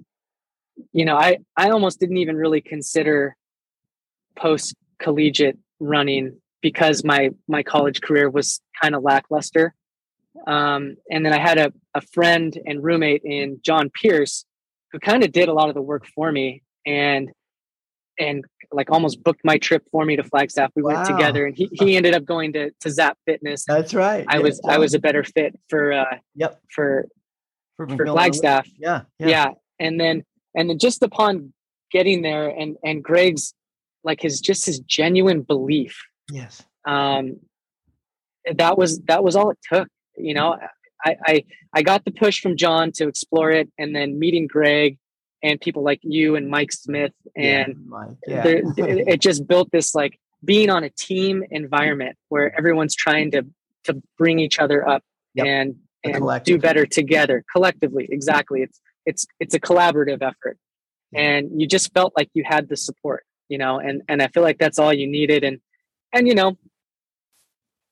you 0.93 1.05
know, 1.05 1.17
I 1.17 1.39
I 1.57 1.71
almost 1.71 2.01
didn't 2.01 2.19
even 2.19 2.37
really 2.37 2.61
consider 2.61 3.37
post 4.37 4.75
collegiate 4.99 5.59
running 5.81 6.41
because 6.61 7.05
my 7.05 7.31
my 7.47 7.63
college 7.63 8.01
career 8.01 8.31
was 8.31 8.61
kind 8.81 8.95
of 8.95 9.03
lackluster. 9.03 9.75
Um, 10.47 10.97
and 11.11 11.27
then 11.27 11.33
I 11.33 11.41
had 11.41 11.59
a, 11.59 11.73
a 11.95 12.01
friend 12.01 12.57
and 12.65 12.83
roommate 12.83 13.23
in 13.25 13.61
John 13.65 13.91
Pierce 13.91 14.45
who 14.93 15.01
kind 15.01 15.25
of 15.25 15.33
did 15.33 15.49
a 15.49 15.53
lot 15.53 15.69
of 15.69 15.75
the 15.75 15.83
work 15.83 16.07
for 16.07 16.31
me 16.31 16.63
and 16.87 17.31
and 18.19 18.45
like 18.73 18.91
almost 18.91 19.23
booked 19.23 19.41
my 19.45 19.59
trip 19.59 19.83
for 19.91 20.05
me 20.05 20.17
to 20.17 20.23
Flagstaff. 20.23 20.71
We 20.75 20.83
wow. 20.83 20.95
went 20.95 21.07
together 21.07 21.47
and 21.47 21.57
he, 21.57 21.69
he 21.73 21.97
ended 21.97 22.15
up 22.15 22.25
going 22.25 22.53
to, 22.53 22.71
to 22.81 22.91
Zap 22.91 23.17
Fitness. 23.27 23.65
That's 23.67 23.95
right. 23.95 24.25
I 24.29 24.37
yeah, 24.37 24.43
was 24.43 24.61
I 24.67 24.79
was 24.79 24.95
a 24.95 24.99
better 24.99 25.25
fit 25.25 25.59
for 25.69 25.93
uh 25.93 26.19
yep 26.35 26.61
for 26.71 27.09
for, 27.77 27.89
for 27.89 28.07
Flagstaff. 28.07 28.69
Yeah, 28.79 29.03
yeah, 29.19 29.29
yeah, 29.29 29.49
and 29.79 30.01
then 30.01 30.25
and 30.55 30.69
then 30.69 30.79
just 30.79 31.03
upon 31.03 31.53
getting 31.91 32.23
there, 32.23 32.49
and 32.49 32.77
and 32.85 33.03
Greg's 33.03 33.55
like 34.05 34.21
his 34.21 34.41
just 34.41 34.67
his 34.67 34.81
genuine 34.81 35.43
belief. 35.43 36.03
Yes. 36.31 36.65
Um, 36.87 37.41
that 38.53 38.79
was 38.79 39.01
that 39.01 39.25
was 39.25 39.37
all 39.37 39.51
it 39.51 39.59
took. 39.71 39.89
You 40.17 40.35
know, 40.35 40.59
I 41.05 41.17
I 41.27 41.45
I 41.75 41.83
got 41.83 42.05
the 42.05 42.11
push 42.11 42.41
from 42.41 42.57
John 42.57 42.93
to 42.93 43.09
explore 43.09 43.51
it, 43.51 43.71
and 43.79 43.95
then 43.95 44.19
meeting 44.19 44.47
Greg 44.47 44.99
and 45.43 45.61
people 45.61 45.83
like 45.83 46.01
you 46.03 46.37
and 46.37 46.49
Mike 46.49 46.73
Smith, 46.73 47.13
and 47.37 47.91
yeah, 48.27 48.45
yeah. 48.47 48.85
it 48.85 49.21
just 49.21 49.47
built 49.47 49.71
this 49.71 49.95
like 49.95 50.19
being 50.45 50.71
on 50.71 50.85
a 50.85 50.91
team 50.91 51.45
environment 51.51 52.17
where 52.29 52.57
everyone's 52.57 52.95
trying 52.95 53.31
to 53.33 53.45
to 53.85 54.03
bring 54.17 54.39
each 54.39 54.59
other 54.59 54.89
up 54.89 55.03
yep. 55.35 55.47
and 55.47 55.77
and 56.05 56.45
do 56.45 56.59
better 56.59 56.87
together 56.87 57.45
collectively 57.53 58.07
exactly 58.11 58.63
it's 58.63 58.81
it's 59.05 59.27
it's 59.41 59.55
a 59.55 59.61
collaborative 59.61 60.23
effort 60.23 60.59
and 61.15 61.61
you 61.61 61.67
just 61.67 61.93
felt 61.93 62.13
like 62.17 62.29
you 62.35 62.45
had 62.45 62.69
the 62.69 62.77
support, 62.77 63.25
you 63.49 63.59
know, 63.59 63.79
and 63.79 64.03
and 64.09 64.23
I 64.23 64.29
feel 64.29 64.43
like 64.43 64.59
that's 64.59 64.79
all 64.79 64.93
you 64.93 65.07
needed. 65.07 65.45
And 65.45 65.61
and 66.13 66.29
you 66.29 66.35
know, 66.35 66.59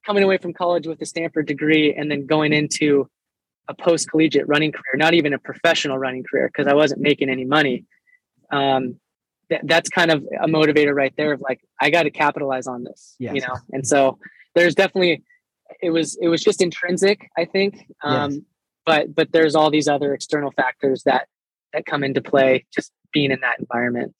coming 0.04 0.22
away 0.22 0.38
from 0.38 0.52
college 0.52 0.86
with 0.86 1.00
a 1.00 1.06
Stanford 1.06 1.46
degree 1.46 1.94
and 1.94 2.10
then 2.10 2.26
going 2.26 2.52
into 2.52 3.08
a 3.68 3.74
post 3.74 4.10
collegiate 4.10 4.46
running 4.46 4.72
career, 4.72 4.96
not 4.96 5.14
even 5.14 5.32
a 5.32 5.38
professional 5.38 5.98
running 5.98 6.24
career, 6.24 6.48
because 6.48 6.66
I 6.66 6.74
wasn't 6.74 7.00
making 7.00 7.28
any 7.28 7.44
money. 7.44 7.84
Um, 8.50 9.00
th- 9.48 9.62
that's 9.64 9.88
kind 9.88 10.10
of 10.10 10.24
a 10.40 10.46
motivator 10.46 10.94
right 10.94 11.12
there 11.16 11.32
of 11.32 11.40
like, 11.40 11.60
I 11.80 11.90
got 11.90 12.04
to 12.04 12.10
capitalize 12.10 12.66
on 12.66 12.84
this, 12.84 13.16
yes. 13.18 13.34
you 13.34 13.40
know? 13.40 13.56
And 13.72 13.86
so 13.86 14.18
there's 14.54 14.74
definitely, 14.74 15.24
it 15.82 15.90
was, 15.90 16.16
it 16.20 16.28
was 16.28 16.42
just 16.42 16.62
intrinsic, 16.62 17.28
I 17.36 17.44
think. 17.44 17.86
Um, 18.02 18.30
yes. 18.30 18.40
but, 18.84 19.14
but 19.14 19.32
there's 19.32 19.54
all 19.54 19.70
these 19.70 19.88
other 19.88 20.14
external 20.14 20.52
factors 20.52 21.02
that, 21.04 21.26
that 21.72 21.86
come 21.86 22.04
into 22.04 22.22
play 22.22 22.64
just 22.72 22.92
being 23.12 23.32
in 23.32 23.40
that 23.40 23.58
environment. 23.58 24.14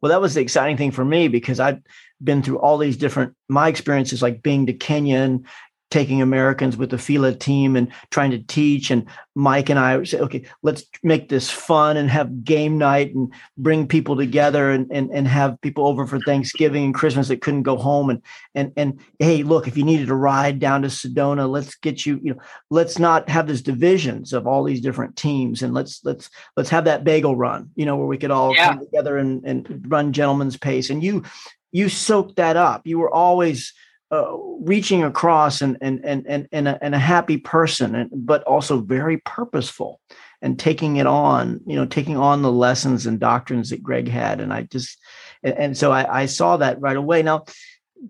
Well, 0.00 0.10
that 0.10 0.20
was 0.20 0.34
the 0.34 0.42
exciting 0.42 0.76
thing 0.76 0.90
for 0.90 1.04
me 1.04 1.28
because 1.28 1.58
I'd 1.58 1.82
been 2.22 2.42
through 2.42 2.58
all 2.58 2.78
these 2.78 2.96
different 2.96 3.34
my 3.48 3.68
experiences, 3.68 4.22
like 4.22 4.42
being 4.42 4.66
to 4.66 4.72
Kenya 4.74 5.18
and 5.18 5.46
taking 5.94 6.20
Americans 6.20 6.76
with 6.76 6.90
the 6.90 6.98
Fila 6.98 7.32
team 7.32 7.76
and 7.76 7.86
trying 8.10 8.32
to 8.32 8.40
teach. 8.40 8.90
And 8.90 9.06
Mike 9.36 9.70
and 9.70 9.78
I 9.78 9.96
would 9.96 10.08
say, 10.08 10.18
okay, 10.18 10.44
let's 10.64 10.82
make 11.04 11.28
this 11.28 11.48
fun 11.48 11.96
and 11.96 12.10
have 12.10 12.42
game 12.42 12.78
night 12.78 13.14
and 13.14 13.32
bring 13.56 13.86
people 13.86 14.16
together 14.16 14.72
and, 14.72 14.90
and, 14.90 15.08
and 15.12 15.28
have 15.28 15.60
people 15.60 15.86
over 15.86 16.04
for 16.04 16.18
Thanksgiving 16.18 16.86
and 16.86 16.94
Christmas 16.96 17.28
that 17.28 17.42
couldn't 17.42 17.62
go 17.62 17.76
home. 17.76 18.10
And, 18.10 18.22
and, 18.56 18.72
and 18.76 19.00
hey, 19.20 19.44
look, 19.44 19.68
if 19.68 19.76
you 19.76 19.84
needed 19.84 20.10
a 20.10 20.16
ride 20.16 20.58
down 20.58 20.82
to 20.82 20.88
Sedona, 20.88 21.48
let's 21.48 21.76
get 21.76 22.04
you, 22.04 22.18
you 22.20 22.34
know, 22.34 22.40
let's 22.70 22.98
not 22.98 23.28
have 23.28 23.46
this 23.46 23.62
divisions 23.62 24.32
of 24.32 24.48
all 24.48 24.64
these 24.64 24.80
different 24.80 25.14
teams. 25.14 25.62
And 25.62 25.74
let's, 25.74 26.04
let's, 26.04 26.28
let's 26.56 26.70
have 26.70 26.86
that 26.86 27.04
bagel 27.04 27.36
run, 27.36 27.70
you 27.76 27.86
know, 27.86 27.94
where 27.94 28.08
we 28.08 28.18
could 28.18 28.32
all 28.32 28.52
yeah. 28.52 28.70
come 28.70 28.80
together 28.80 29.16
and, 29.16 29.44
and 29.44 29.84
run 29.86 30.12
gentleman's 30.12 30.56
pace. 30.56 30.90
And 30.90 31.04
you, 31.04 31.22
you 31.70 31.88
soaked 31.88 32.34
that 32.34 32.56
up. 32.56 32.84
You 32.84 32.98
were 32.98 33.14
always, 33.14 33.72
uh, 34.14 34.36
reaching 34.60 35.02
across 35.02 35.60
and 35.60 35.76
and 35.80 36.04
and 36.04 36.24
and 36.28 36.48
and 36.52 36.68
a, 36.68 36.78
and 36.84 36.94
a 36.94 36.98
happy 36.98 37.36
person, 37.36 37.94
and, 37.94 38.10
but 38.12 38.42
also 38.44 38.80
very 38.80 39.18
purposeful 39.18 40.00
and 40.40 40.58
taking 40.58 40.96
it 40.96 41.06
on. 41.06 41.60
You 41.66 41.76
know, 41.76 41.86
taking 41.86 42.16
on 42.16 42.42
the 42.42 42.52
lessons 42.52 43.06
and 43.06 43.18
doctrines 43.18 43.70
that 43.70 43.82
Greg 43.82 44.08
had, 44.08 44.40
and 44.40 44.52
I 44.52 44.62
just 44.62 44.98
and, 45.42 45.58
and 45.58 45.76
so 45.76 45.90
I, 45.90 46.22
I 46.22 46.26
saw 46.26 46.56
that 46.58 46.80
right 46.80 46.96
away. 46.96 47.22
Now, 47.22 47.44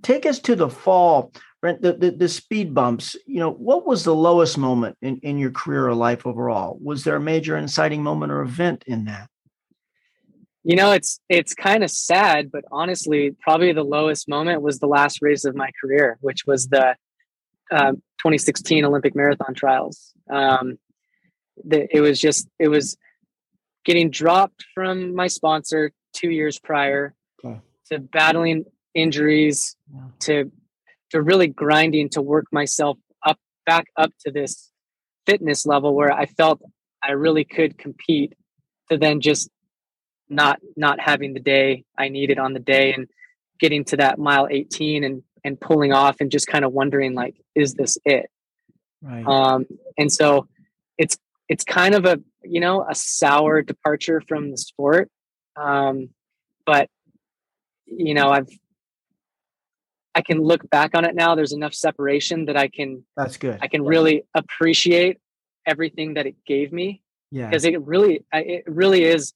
take 0.03 0.27
us 0.27 0.39
to 0.41 0.57
the 0.57 0.69
fall. 0.69 1.33
The, 1.63 1.97
the, 1.99 2.11
the 2.11 2.29
speed 2.29 2.75
bumps, 2.75 3.17
you 3.27 3.41
know, 3.41 3.51
what 3.51 3.87
was 3.87 4.05
the 4.05 4.15
lowest 4.15 4.59
moment 4.59 4.99
in, 5.01 5.17
in 5.23 5.39
your 5.39 5.51
career 5.51 5.89
or 5.89 5.95
life 5.95 6.27
overall? 6.27 6.77
Was 6.79 7.05
there 7.05 7.17
a 7.17 7.21
major 7.21 7.57
inciting 7.57 8.03
moment 8.03 8.33
or 8.33 8.43
event 8.43 8.85
in 8.87 9.07
that? 9.07 9.31
You 10.65 10.77
know, 10.77 10.93
it's 10.93 11.21
it's 11.29 11.55
kind 11.55 11.85
of 11.85 11.91
sad, 11.91 12.51
but 12.51 12.65
honestly, 12.73 13.37
probably 13.41 13.73
the 13.73 13.85
lowest 13.85 14.29
moment 14.29 14.63
was 14.63 14.79
the 14.79 14.87
last 14.87 15.19
race 15.21 15.45
of 15.45 15.55
my 15.55 15.71
career, 15.81 16.17
which 16.21 16.47
was 16.47 16.69
the 16.69 16.97
uh, 17.71 17.93
2016 17.93 18.85
Olympic 18.85 19.15
marathon 19.15 19.55
trials. 19.55 20.13
Um, 20.33 20.79
the, 21.63 21.87
it 21.95 22.01
was 22.01 22.19
just 22.19 22.49
it 22.59 22.69
was 22.69 22.97
getting 23.85 24.11
dropped 24.11 24.65
from 24.75 25.15
my 25.15 25.27
sponsor 25.27 25.93
two 26.15 26.31
years 26.31 26.59
prior 26.59 27.15
okay. 27.45 27.61
to 27.91 27.99
battling 27.99 28.65
injuries 28.95 29.77
yeah. 29.93 30.01
to 30.21 30.53
to 31.11 31.23
really 31.23 31.47
grinding 31.47 32.09
to 32.11 32.23
work 32.23 32.47
myself 32.53 32.97
up 33.25 33.39
back 33.67 33.87
up 33.97 34.11
to 34.25 34.33
this 34.33 34.71
fitness 35.27 35.67
level 35.67 35.95
where 35.95 36.13
I 36.13 36.27
felt 36.27 36.61
I 37.03 37.13
really 37.13 37.45
could 37.45 37.77
compete 37.79 38.35
to 38.91 38.99
then 38.99 39.21
just 39.21 39.51
not 40.29 40.61
not 40.77 41.01
having 41.01 41.35
the 41.35 41.41
day 41.41 41.85
I 41.99 42.09
needed 42.09 42.39
on 42.39 42.53
the 42.53 42.61
day 42.61 42.93
and 42.93 43.09
getting 43.61 43.85
to 43.85 43.97
that 43.99 44.19
mile 44.19 44.49
18 44.51 45.05
and 45.05 45.23
and 45.45 45.61
pulling 45.61 45.93
off 45.93 46.17
and 46.21 46.31
just 46.31 46.47
kind 46.47 46.65
of 46.65 46.73
wondering 46.73 47.15
like 47.15 47.37
is 47.55 47.75
this 47.75 47.99
it? 48.05 48.31
Right. 49.03 49.27
Um 49.27 49.67
and 49.99 50.13
so 50.13 50.49
it's 50.99 51.17
it's 51.49 51.65
kind 51.65 51.95
of 51.95 52.05
a 52.05 52.21
you 52.43 52.61
know 52.61 52.87
a 52.89 52.95
sour 52.95 53.63
departure 53.63 54.23
from 54.27 54.51
the 54.51 54.57
sport 54.57 55.11
um 55.57 56.09
but 56.67 56.89
you 57.87 58.15
know 58.15 58.31
i've 58.31 58.49
i 60.15 60.21
can 60.21 60.41
look 60.41 60.69
back 60.69 60.91
on 60.95 61.05
it 61.05 61.15
now 61.15 61.35
there's 61.35 61.53
enough 61.53 61.75
separation 61.75 62.47
that 62.47 62.57
i 62.57 62.69
can 62.69 63.05
that's 63.17 63.37
good. 63.37 63.59
I 63.63 63.69
can 63.69 63.83
really 63.83 64.25
appreciate 64.35 65.19
everything 65.67 66.15
that 66.15 66.27
it 66.27 66.37
gave 66.47 66.73
me. 66.73 67.03
Yeah. 67.31 67.49
Because 67.49 67.65
it 67.65 67.81
really 67.83 68.25
it 68.33 68.65
really 68.67 69.05
is 69.05 69.33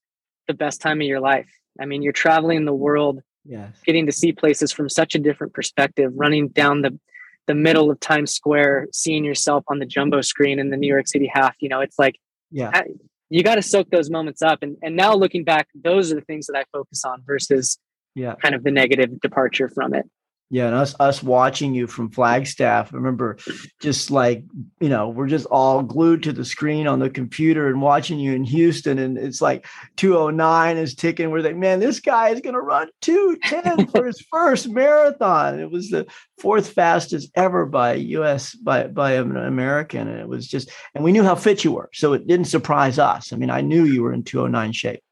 the 0.48 0.54
best 0.54 0.80
time 0.80 1.00
of 1.00 1.06
your 1.06 1.20
life. 1.20 1.48
I 1.80 1.86
mean, 1.86 2.02
you're 2.02 2.12
traveling 2.12 2.64
the 2.64 2.74
world, 2.74 3.20
yes. 3.44 3.70
getting 3.84 4.06
to 4.06 4.12
see 4.12 4.32
places 4.32 4.72
from 4.72 4.88
such 4.88 5.14
a 5.14 5.18
different 5.18 5.54
perspective, 5.54 6.12
running 6.14 6.48
down 6.48 6.82
the 6.82 6.98
the 7.46 7.54
middle 7.54 7.90
of 7.90 7.98
Times 7.98 8.34
Square, 8.34 8.88
seeing 8.92 9.24
yourself 9.24 9.64
on 9.68 9.78
the 9.78 9.86
jumbo 9.86 10.20
screen 10.20 10.58
in 10.58 10.68
the 10.68 10.76
New 10.76 10.86
York 10.86 11.08
City 11.08 11.30
half. 11.32 11.54
You 11.60 11.70
know, 11.70 11.80
it's 11.80 11.98
like, 11.98 12.16
yeah, 12.50 12.82
you 13.30 13.42
got 13.42 13.54
to 13.54 13.62
soak 13.62 13.90
those 13.90 14.10
moments 14.10 14.42
up. 14.42 14.62
And 14.62 14.76
and 14.82 14.96
now 14.96 15.14
looking 15.14 15.44
back, 15.44 15.68
those 15.74 16.12
are 16.12 16.16
the 16.16 16.22
things 16.22 16.46
that 16.46 16.56
I 16.56 16.64
focus 16.72 17.04
on 17.04 17.22
versus 17.26 17.78
yeah, 18.14 18.34
kind 18.34 18.54
of 18.54 18.64
the 18.64 18.70
negative 18.70 19.20
departure 19.20 19.68
from 19.68 19.94
it. 19.94 20.04
Yeah, 20.50 20.68
and 20.68 20.74
us 20.74 20.94
us 20.98 21.22
watching 21.22 21.74
you 21.74 21.86
from 21.86 22.10
Flagstaff. 22.10 22.94
I 22.94 22.96
remember 22.96 23.36
just 23.80 24.10
like, 24.10 24.44
you 24.80 24.88
know, 24.88 25.10
we're 25.10 25.26
just 25.26 25.44
all 25.46 25.82
glued 25.82 26.22
to 26.22 26.32
the 26.32 26.44
screen 26.44 26.86
on 26.86 27.00
the 27.00 27.10
computer 27.10 27.68
and 27.68 27.82
watching 27.82 28.18
you 28.18 28.32
in 28.32 28.44
Houston. 28.44 28.98
And 28.98 29.18
it's 29.18 29.42
like 29.42 29.66
209 29.96 30.78
is 30.78 30.94
ticking. 30.94 31.30
We're 31.30 31.42
like, 31.42 31.56
man, 31.56 31.80
this 31.80 32.00
guy 32.00 32.30
is 32.30 32.40
gonna 32.40 32.62
run 32.62 32.88
210 33.02 33.86
for 33.92 34.06
his 34.06 34.24
first 34.30 34.70
marathon. 34.70 35.60
It 35.60 35.70
was 35.70 35.90
the 35.90 36.06
fourth 36.38 36.70
fastest 36.70 37.30
ever 37.34 37.66
by 37.66 37.94
US 37.94 38.54
by 38.54 38.86
by 38.86 39.12
an 39.16 39.36
American. 39.36 40.08
And 40.08 40.18
it 40.18 40.28
was 40.28 40.48
just 40.48 40.70
and 40.94 41.04
we 41.04 41.12
knew 41.12 41.24
how 41.24 41.34
fit 41.34 41.62
you 41.62 41.72
were. 41.72 41.90
So 41.92 42.14
it 42.14 42.26
didn't 42.26 42.46
surprise 42.46 42.98
us. 42.98 43.34
I 43.34 43.36
mean, 43.36 43.50
I 43.50 43.60
knew 43.60 43.84
you 43.84 44.02
were 44.02 44.14
in 44.14 44.22
209 44.22 44.72
shape 44.72 45.02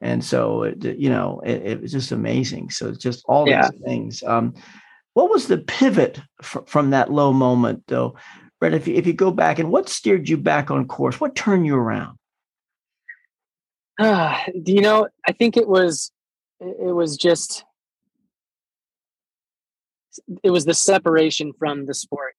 and 0.00 0.24
so 0.24 0.62
it, 0.62 0.82
you 0.98 1.10
know 1.10 1.40
it, 1.44 1.62
it, 1.62 1.82
was 1.82 1.92
just 1.92 2.12
amazing 2.12 2.70
so 2.70 2.88
it's 2.88 2.98
just 2.98 3.24
all 3.26 3.48
yeah. 3.48 3.68
these 3.68 3.80
things 3.82 4.22
um, 4.22 4.54
what 5.14 5.30
was 5.30 5.48
the 5.48 5.58
pivot 5.58 6.20
fr- 6.42 6.60
from 6.66 6.90
that 6.90 7.12
low 7.12 7.32
moment, 7.32 7.84
though, 7.88 8.16
Brett? 8.58 8.74
If 8.74 8.86
you, 8.86 8.94
if 8.94 9.06
you 9.06 9.12
go 9.12 9.30
back 9.30 9.58
and 9.58 9.70
what 9.70 9.88
steered 9.88 10.28
you 10.28 10.36
back 10.36 10.70
on 10.70 10.86
course? 10.86 11.20
What 11.20 11.34
turned 11.34 11.66
you 11.66 11.76
around? 11.76 12.16
Uh, 13.98 14.38
do 14.62 14.72
you 14.72 14.80
know? 14.80 15.08
I 15.26 15.32
think 15.32 15.56
it 15.56 15.68
was 15.68 16.10
it 16.60 16.94
was 16.94 17.16
just 17.16 17.64
it 20.42 20.50
was 20.50 20.64
the 20.64 20.74
separation 20.74 21.52
from 21.58 21.86
the 21.86 21.94
sport. 21.94 22.34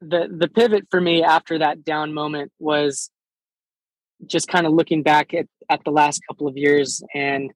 The 0.00 0.28
the 0.34 0.48
pivot 0.48 0.86
for 0.90 1.00
me 1.00 1.22
after 1.22 1.58
that 1.58 1.84
down 1.84 2.14
moment 2.14 2.52
was 2.58 3.10
just 4.26 4.48
kind 4.48 4.66
of 4.66 4.72
looking 4.72 5.02
back 5.02 5.34
at, 5.34 5.46
at 5.68 5.82
the 5.84 5.90
last 5.90 6.20
couple 6.28 6.46
of 6.46 6.56
years 6.56 7.02
and 7.14 7.50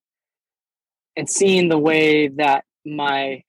and 1.17 1.31
seeing 1.31 1.69
the 1.69 1.79
way 1.79 2.29
that 2.29 2.65
my 2.85 3.44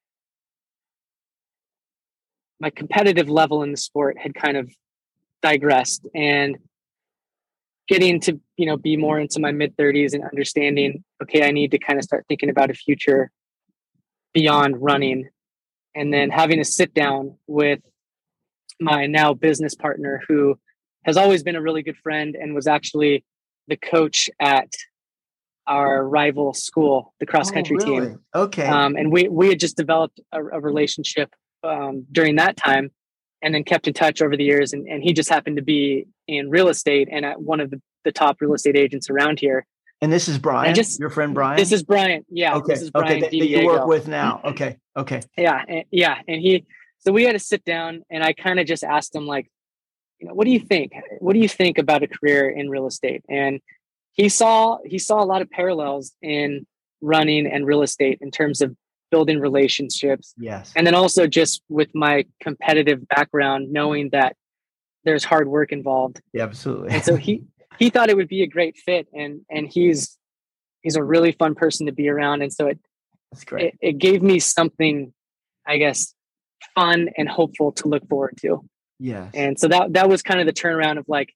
my 2.59 2.69
competitive 2.69 3.29
level 3.29 3.63
in 3.63 3.71
the 3.71 3.77
sport 3.77 4.17
had 4.17 4.33
kind 4.33 4.57
of 4.57 4.71
digressed 5.41 6.07
and 6.15 6.57
getting 7.87 8.19
to 8.19 8.39
you 8.57 8.65
know 8.65 8.77
be 8.77 8.97
more 8.97 9.19
into 9.19 9.39
my 9.39 9.51
mid 9.51 9.75
30s 9.77 10.13
and 10.13 10.23
understanding 10.23 11.03
okay 11.21 11.45
i 11.45 11.51
need 11.51 11.69
to 11.69 11.77
kind 11.77 11.99
of 11.99 12.03
start 12.03 12.25
thinking 12.27 12.49
about 12.49 12.71
a 12.71 12.73
future 12.73 13.29
beyond 14.35 14.79
running. 14.79 15.29
And 15.95 16.13
then 16.13 16.29
having 16.29 16.59
a 16.59 16.65
sit 16.65 16.93
down 16.93 17.37
with 17.47 17.79
my 18.79 19.07
now 19.07 19.33
business 19.33 19.73
partner 19.73 20.21
who 20.27 20.59
has 21.05 21.17
always 21.17 21.41
been 21.41 21.55
a 21.55 21.61
really 21.61 21.81
good 21.81 21.97
friend 21.97 22.35
and 22.35 22.53
was 22.53 22.67
actually 22.67 23.23
the 23.67 23.77
coach 23.77 24.29
at 24.39 24.69
our 25.65 26.07
rival 26.07 26.53
school 26.53 27.13
the 27.19 27.25
cross 27.25 27.49
country 27.49 27.77
oh, 27.81 27.85
really? 27.85 28.07
team 28.07 28.19
okay. 28.35 28.67
Um, 28.67 28.95
and 28.97 29.11
we 29.11 29.27
we 29.29 29.47
had 29.47 29.59
just 29.59 29.77
developed 29.77 30.19
a, 30.31 30.39
a 30.39 30.59
relationship 30.59 31.33
um, 31.67 32.05
during 32.11 32.35
that 32.35 32.57
time 32.57 32.91
and 33.41 33.53
then 33.53 33.63
kept 33.63 33.87
in 33.87 33.93
touch 33.93 34.21
over 34.21 34.35
the 34.35 34.43
years. 34.43 34.73
And, 34.73 34.87
and 34.87 35.03
he 35.03 35.13
just 35.13 35.29
happened 35.29 35.57
to 35.57 35.61
be 35.63 36.07
in 36.27 36.49
real 36.49 36.67
estate 36.67 37.09
and 37.11 37.25
at 37.25 37.41
one 37.41 37.59
of 37.59 37.69
the, 37.69 37.81
the 38.03 38.11
top 38.11 38.41
real 38.41 38.53
estate 38.53 38.75
agents 38.75 39.09
around 39.09 39.39
here. 39.39 39.65
And 40.01 40.11
this 40.11 40.27
is 40.27 40.37
Brian, 40.37 40.75
just, 40.75 40.99
your 40.99 41.09
friend 41.09 41.33
Brian. 41.33 41.57
This 41.57 41.71
is 41.71 41.83
Brian. 41.83 42.25
Yeah. 42.29 42.55
Okay. 42.55 42.73
This 42.73 42.81
is 42.81 42.91
Brian 42.91 43.11
okay. 43.11 43.21
That, 43.21 43.33
you 43.33 43.65
work 43.65 43.87
with 43.87 44.07
now. 44.07 44.41
Okay. 44.43 44.77
Okay. 44.95 45.21
Yeah. 45.37 45.63
And, 45.67 45.83
yeah. 45.89 46.17
And 46.27 46.41
he, 46.41 46.65
so 46.99 47.11
we 47.11 47.23
had 47.23 47.33
to 47.33 47.39
sit 47.39 47.63
down 47.63 48.03
and 48.09 48.23
I 48.23 48.33
kind 48.33 48.59
of 48.59 48.67
just 48.67 48.83
asked 48.83 49.15
him 49.15 49.25
like, 49.25 49.49
you 50.19 50.27
know, 50.27 50.33
what 50.33 50.45
do 50.45 50.51
you 50.51 50.59
think? 50.59 50.93
What 51.19 51.33
do 51.33 51.39
you 51.39 51.47
think 51.49 51.77
about 51.77 52.03
a 52.03 52.07
career 52.07 52.49
in 52.49 52.69
real 52.69 52.87
estate? 52.87 53.23
And 53.29 53.59
he 54.13 54.29
saw, 54.29 54.79
he 54.85 54.97
saw 54.97 55.21
a 55.21 55.25
lot 55.25 55.41
of 55.41 55.49
parallels 55.49 56.13
in 56.21 56.65
running 57.01 57.47
and 57.47 57.65
real 57.65 57.81
estate 57.81 58.19
in 58.21 58.31
terms 58.31 58.61
of 58.61 58.75
building 59.15 59.39
relationships. 59.39 60.33
Yes. 60.37 60.73
And 60.75 60.85
then 60.85 60.93
also 60.93 61.25
just 61.25 61.61
with 61.69 61.87
my 61.95 62.25
competitive 62.41 63.07
background, 63.07 63.71
knowing 63.71 64.09
that 64.11 64.35
there's 65.05 65.23
hard 65.23 65.47
work 65.47 65.71
involved. 65.71 66.21
Yeah, 66.33 66.43
absolutely. 66.43 66.89
and 66.89 67.01
so 67.01 67.15
he 67.15 67.43
he 67.79 67.89
thought 67.89 68.09
it 68.09 68.17
would 68.17 68.27
be 68.27 68.43
a 68.43 68.47
great 68.47 68.75
fit 68.85 69.07
and 69.13 69.41
and 69.49 69.71
he's 69.71 70.17
he's 70.81 70.97
a 70.97 71.03
really 71.03 71.31
fun 71.31 71.55
person 71.55 71.85
to 71.85 71.93
be 71.93 72.09
around. 72.09 72.41
And 72.41 72.51
so 72.51 72.67
it, 72.67 72.79
That's 73.31 73.45
great. 73.45 73.63
it, 73.65 73.77
it 73.81 73.97
gave 73.99 74.21
me 74.21 74.37
something, 74.39 75.13
I 75.65 75.77
guess, 75.77 76.13
fun 76.75 77.09
and 77.17 77.29
hopeful 77.29 77.71
to 77.73 77.87
look 77.87 78.05
forward 78.09 78.35
to. 78.41 78.65
Yeah. 78.99 79.29
And 79.33 79.57
so 79.57 79.69
that 79.69 79.93
that 79.93 80.09
was 80.09 80.21
kind 80.21 80.41
of 80.41 80.45
the 80.45 80.53
turnaround 80.53 80.97
of 80.97 81.05
like, 81.07 81.33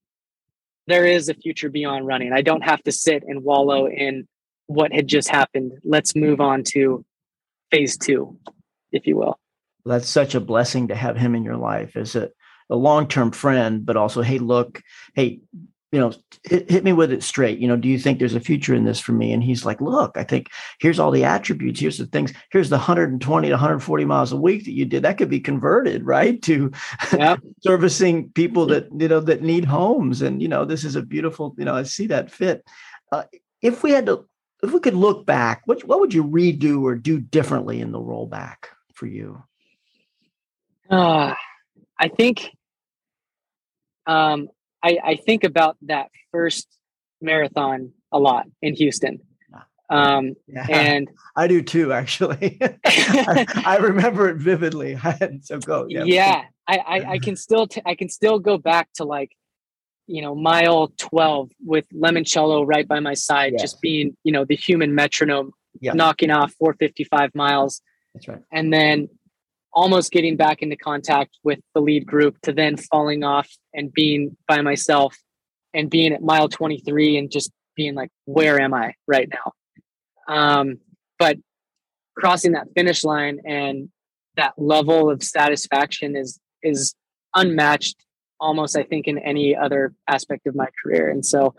there 0.87 1.05
is 1.05 1.29
a 1.29 1.33
future 1.33 1.69
beyond 1.69 2.05
running. 2.07 2.33
I 2.33 2.41
don't 2.41 2.63
have 2.63 2.83
to 2.83 2.91
sit 2.91 3.23
and 3.25 3.43
wallow 3.43 3.87
in 3.87 4.27
what 4.67 4.91
had 4.91 5.07
just 5.07 5.29
happened. 5.29 5.71
Let's 5.83 6.15
move 6.15 6.41
on 6.41 6.63
to 6.73 7.05
phase 7.71 7.97
two, 7.97 8.37
if 8.91 9.05
you 9.07 9.17
will. 9.17 9.39
that's 9.85 10.09
such 10.09 10.35
a 10.35 10.39
blessing 10.39 10.87
to 10.89 10.95
have 10.95 11.17
him 11.17 11.35
in 11.35 11.43
your 11.43 11.57
life 11.57 11.95
as 11.95 12.15
a, 12.15 12.29
a 12.69 12.75
long-term 12.75 13.31
friend 13.31 13.85
but 13.85 13.97
also 13.97 14.21
hey 14.21 14.37
look 14.39 14.81
hey 15.15 15.39
you 15.91 15.99
know 15.99 16.13
hit, 16.43 16.69
hit 16.69 16.83
me 16.83 16.93
with 16.93 17.11
it 17.11 17.23
straight. 17.23 17.57
You 17.57 17.67
know 17.67 17.75
do 17.75 17.87
you 17.87 17.97
think 17.97 18.19
there's 18.19 18.35
a 18.35 18.39
future 18.39 18.75
in 18.75 18.85
this 18.85 18.99
for 18.99 19.11
me? 19.11 19.31
And 19.33 19.41
he's 19.43 19.65
like 19.65 19.81
look 19.81 20.11
i 20.17 20.23
think 20.23 20.49
here's 20.79 20.99
all 20.99 21.09
the 21.09 21.23
attributes. 21.23 21.79
Here's 21.79 21.97
the 21.97 22.05
things. 22.05 22.31
Here's 22.51 22.69
the 22.69 22.77
120 22.77 23.47
to 23.47 23.53
140 23.53 24.05
miles 24.05 24.31
a 24.31 24.37
week 24.37 24.65
that 24.65 24.73
you 24.73 24.85
did. 24.85 25.01
That 25.03 25.17
could 25.17 25.29
be 25.31 25.39
converted 25.39 26.05
right 26.05 26.39
to 26.43 26.71
Yeah. 27.11 27.37
servicing 27.63 28.29
people 28.35 28.67
that 28.67 28.87
you 28.99 29.07
know 29.07 29.19
that 29.21 29.41
need 29.41 29.65
homes. 29.65 30.21
And 30.21 30.39
you 30.43 30.47
know 30.47 30.63
this 30.63 30.83
is 30.83 30.95
a 30.95 31.01
beautiful 31.01 31.55
you 31.57 31.65
know 31.65 31.73
i 31.75 31.81
see 31.81 32.05
that 32.07 32.29
fit. 32.29 32.63
Uh, 33.11 33.23
if 33.63 33.81
we 33.81 33.89
had 33.89 34.05
to 34.05 34.28
if 34.63 34.71
we 34.71 34.79
could 34.79 34.95
look 34.95 35.25
back 35.25 35.61
what 35.65 35.83
what 35.85 35.99
would 35.99 36.13
you 36.13 36.23
redo 36.23 36.83
or 36.83 36.95
do 36.95 37.19
differently 37.19 37.79
in 37.79 37.91
the 37.91 37.99
rollback 37.99 38.69
for 38.93 39.05
you 39.05 39.43
Uh, 40.89 41.33
I 41.99 42.07
think 42.07 42.49
um, 44.07 44.49
I, 44.83 44.97
I 45.03 45.15
think 45.15 45.43
about 45.43 45.77
that 45.83 46.09
first 46.31 46.67
marathon 47.21 47.91
a 48.11 48.19
lot 48.19 48.45
in 48.61 48.73
Houston. 48.75 49.19
Um, 49.89 50.35
yeah 50.47 50.67
and 50.69 51.09
I 51.35 51.47
do 51.47 51.61
too, 51.61 51.93
actually. 51.93 52.59
I, 52.85 53.45
I 53.65 53.77
remember 53.77 54.29
it 54.29 54.37
vividly. 54.37 54.97
so 55.41 55.59
go. 55.59 55.87
yeah, 55.89 56.43
I, 56.67 56.77
I, 56.77 57.11
I 57.11 57.19
can 57.19 57.35
still 57.35 57.65
t- 57.67 57.81
I 57.85 57.95
can 57.95 58.09
still 58.09 58.39
go 58.39 58.57
back 58.57 58.89
to 58.95 59.03
like 59.03 59.31
you 60.09 60.21
know 60.21 60.33
mile 60.35 60.91
12 60.97 61.51
with 61.65 61.85
Lemoncello 61.93 62.65
right 62.65 62.87
by 62.87 62.99
my 62.99 63.13
side 63.13 63.53
Yes. 63.53 63.61
just 63.61 63.81
being 63.81 64.17
you 64.23 64.31
know 64.31 64.43
the 64.43 64.55
human 64.55 64.95
metronome 64.95 65.51
Yeah. 65.81 65.93
knocking 65.93 66.31
off 66.31 66.51
455 66.59 67.35
miles 67.35 67.81
That's 68.13 68.27
right. 68.27 68.41
and 68.51 68.73
then 68.73 69.07
almost 69.71 70.11
getting 70.11 70.35
back 70.35 70.61
into 70.63 70.75
contact 70.75 71.37
with 71.43 71.59
the 71.75 71.81
lead 71.81 72.05
group 72.07 72.41
to 72.41 72.51
then 72.51 72.75
falling 72.75 73.23
off 73.23 73.47
and 73.73 73.93
being 73.93 74.35
by 74.47 74.61
myself 74.61 75.15
and 75.75 75.89
being 75.89 76.11
at 76.11 76.21
mile 76.23 76.49
23 76.49 77.17
and 77.17 77.31
just 77.31 77.51
being 77.75 77.93
like 77.93 78.09
where 78.25 78.59
am 78.59 78.73
i 78.73 78.93
right 79.07 79.29
now 79.29 79.53
um, 80.27 80.79
but 81.19 81.37
crossing 82.15 82.51
that 82.53 82.67
finish 82.75 83.03
line 83.03 83.39
and 83.45 83.89
that 84.37 84.53
level 84.57 85.09
of 85.09 85.21
satisfaction 85.23 86.15
is 86.15 86.39
is 86.63 86.95
unmatched 87.35 87.95
almost 88.39 88.77
i 88.77 88.83
think 88.83 89.07
in 89.07 89.17
any 89.19 89.55
other 89.55 89.93
aspect 90.07 90.47
of 90.47 90.55
my 90.55 90.67
career 90.81 91.09
and 91.09 91.25
so 91.25 91.53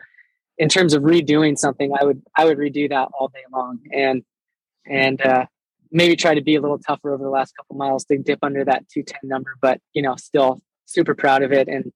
in 0.58 0.68
terms 0.68 0.94
of 0.94 1.02
redoing 1.02 1.56
something 1.56 1.92
i 2.00 2.04
would 2.04 2.22
i 2.36 2.44
would 2.44 2.58
redo 2.58 2.88
that 2.88 3.08
all 3.18 3.28
day 3.28 3.44
long 3.52 3.78
and 3.92 4.22
and 4.86 5.20
uh 5.22 5.44
maybe 5.92 6.14
try 6.14 6.34
to 6.34 6.42
be 6.42 6.54
a 6.54 6.60
little 6.60 6.78
tougher 6.78 7.12
over 7.12 7.24
the 7.24 7.30
last 7.30 7.56
couple 7.56 7.76
miles 7.76 8.04
to 8.04 8.16
dip 8.18 8.38
under 8.42 8.64
that 8.64 8.88
210 8.88 9.28
number 9.28 9.54
but 9.60 9.80
you 9.92 10.02
know 10.02 10.16
still 10.16 10.60
super 10.86 11.14
proud 11.14 11.42
of 11.42 11.52
it 11.52 11.68
and 11.68 11.92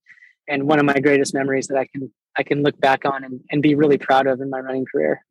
and 0.49 0.65
one 0.65 0.79
of 0.79 0.85
my 0.85 0.99
greatest 0.99 1.35
memories 1.35 1.67
that 1.69 1.79
i 1.79 1.87
can 1.87 2.11
i 2.37 2.43
can 2.43 2.63
look 2.63 2.79
back 2.81 3.05
on 3.05 3.25
and, 3.25 3.41
and 3.51 3.63
be 3.63 3.75
really 3.75 3.99
proud 3.99 4.27
of 4.27 4.41
in 4.41 4.51
my 4.51 4.61
running 4.61 4.85
career 4.91 5.25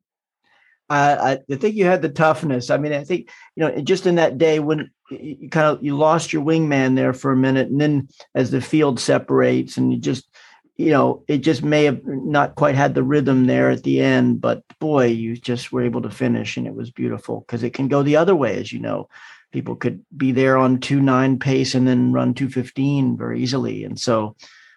I, 0.90 1.40
I 1.50 1.54
think 1.56 1.76
you 1.76 1.86
had 1.86 2.02
the 2.02 2.10
toughness. 2.10 2.68
I 2.68 2.76
mean, 2.76 2.92
I 2.92 3.04
think 3.04 3.30
you 3.56 3.64
know, 3.64 3.80
just 3.80 4.06
in 4.06 4.16
that 4.16 4.36
day 4.38 4.60
when 4.60 4.90
you, 5.20 5.48
kind 5.48 5.66
of 5.66 5.82
you 5.84 5.96
lost 5.96 6.32
your 6.32 6.42
wingman 6.42 6.96
there 6.96 7.12
for 7.12 7.32
a 7.32 7.36
minute, 7.36 7.68
and 7.68 7.80
then 7.80 8.08
as 8.34 8.50
the 8.50 8.60
field 8.60 8.98
separates, 9.00 9.76
and 9.76 9.92
you 9.92 9.98
just, 9.98 10.28
you 10.76 10.90
know, 10.90 11.22
it 11.28 11.38
just 11.38 11.62
may 11.62 11.84
have 11.84 12.00
not 12.04 12.54
quite 12.56 12.74
had 12.74 12.94
the 12.94 13.02
rhythm 13.02 13.46
there 13.46 13.70
at 13.70 13.82
the 13.82 14.00
end, 14.00 14.40
but 14.40 14.62
boy, 14.80 15.06
you 15.06 15.36
just 15.36 15.72
were 15.72 15.82
able 15.82 16.02
to 16.02 16.10
finish, 16.10 16.56
and 16.56 16.66
it 16.66 16.74
was 16.74 16.90
beautiful 16.90 17.40
because 17.40 17.62
it 17.62 17.74
can 17.74 17.88
go 17.88 18.02
the 18.02 18.16
other 18.16 18.34
way, 18.34 18.58
as 18.58 18.72
you 18.72 18.80
know. 18.80 19.08
People 19.52 19.76
could 19.76 20.04
be 20.16 20.32
there 20.32 20.56
on 20.56 20.80
two 20.80 21.00
nine 21.00 21.38
pace 21.38 21.76
and 21.76 21.86
then 21.86 22.12
run 22.12 22.34
two 22.34 22.48
fifteen 22.48 23.16
very 23.16 23.40
easily, 23.40 23.84
and 23.84 23.98
so 24.00 24.34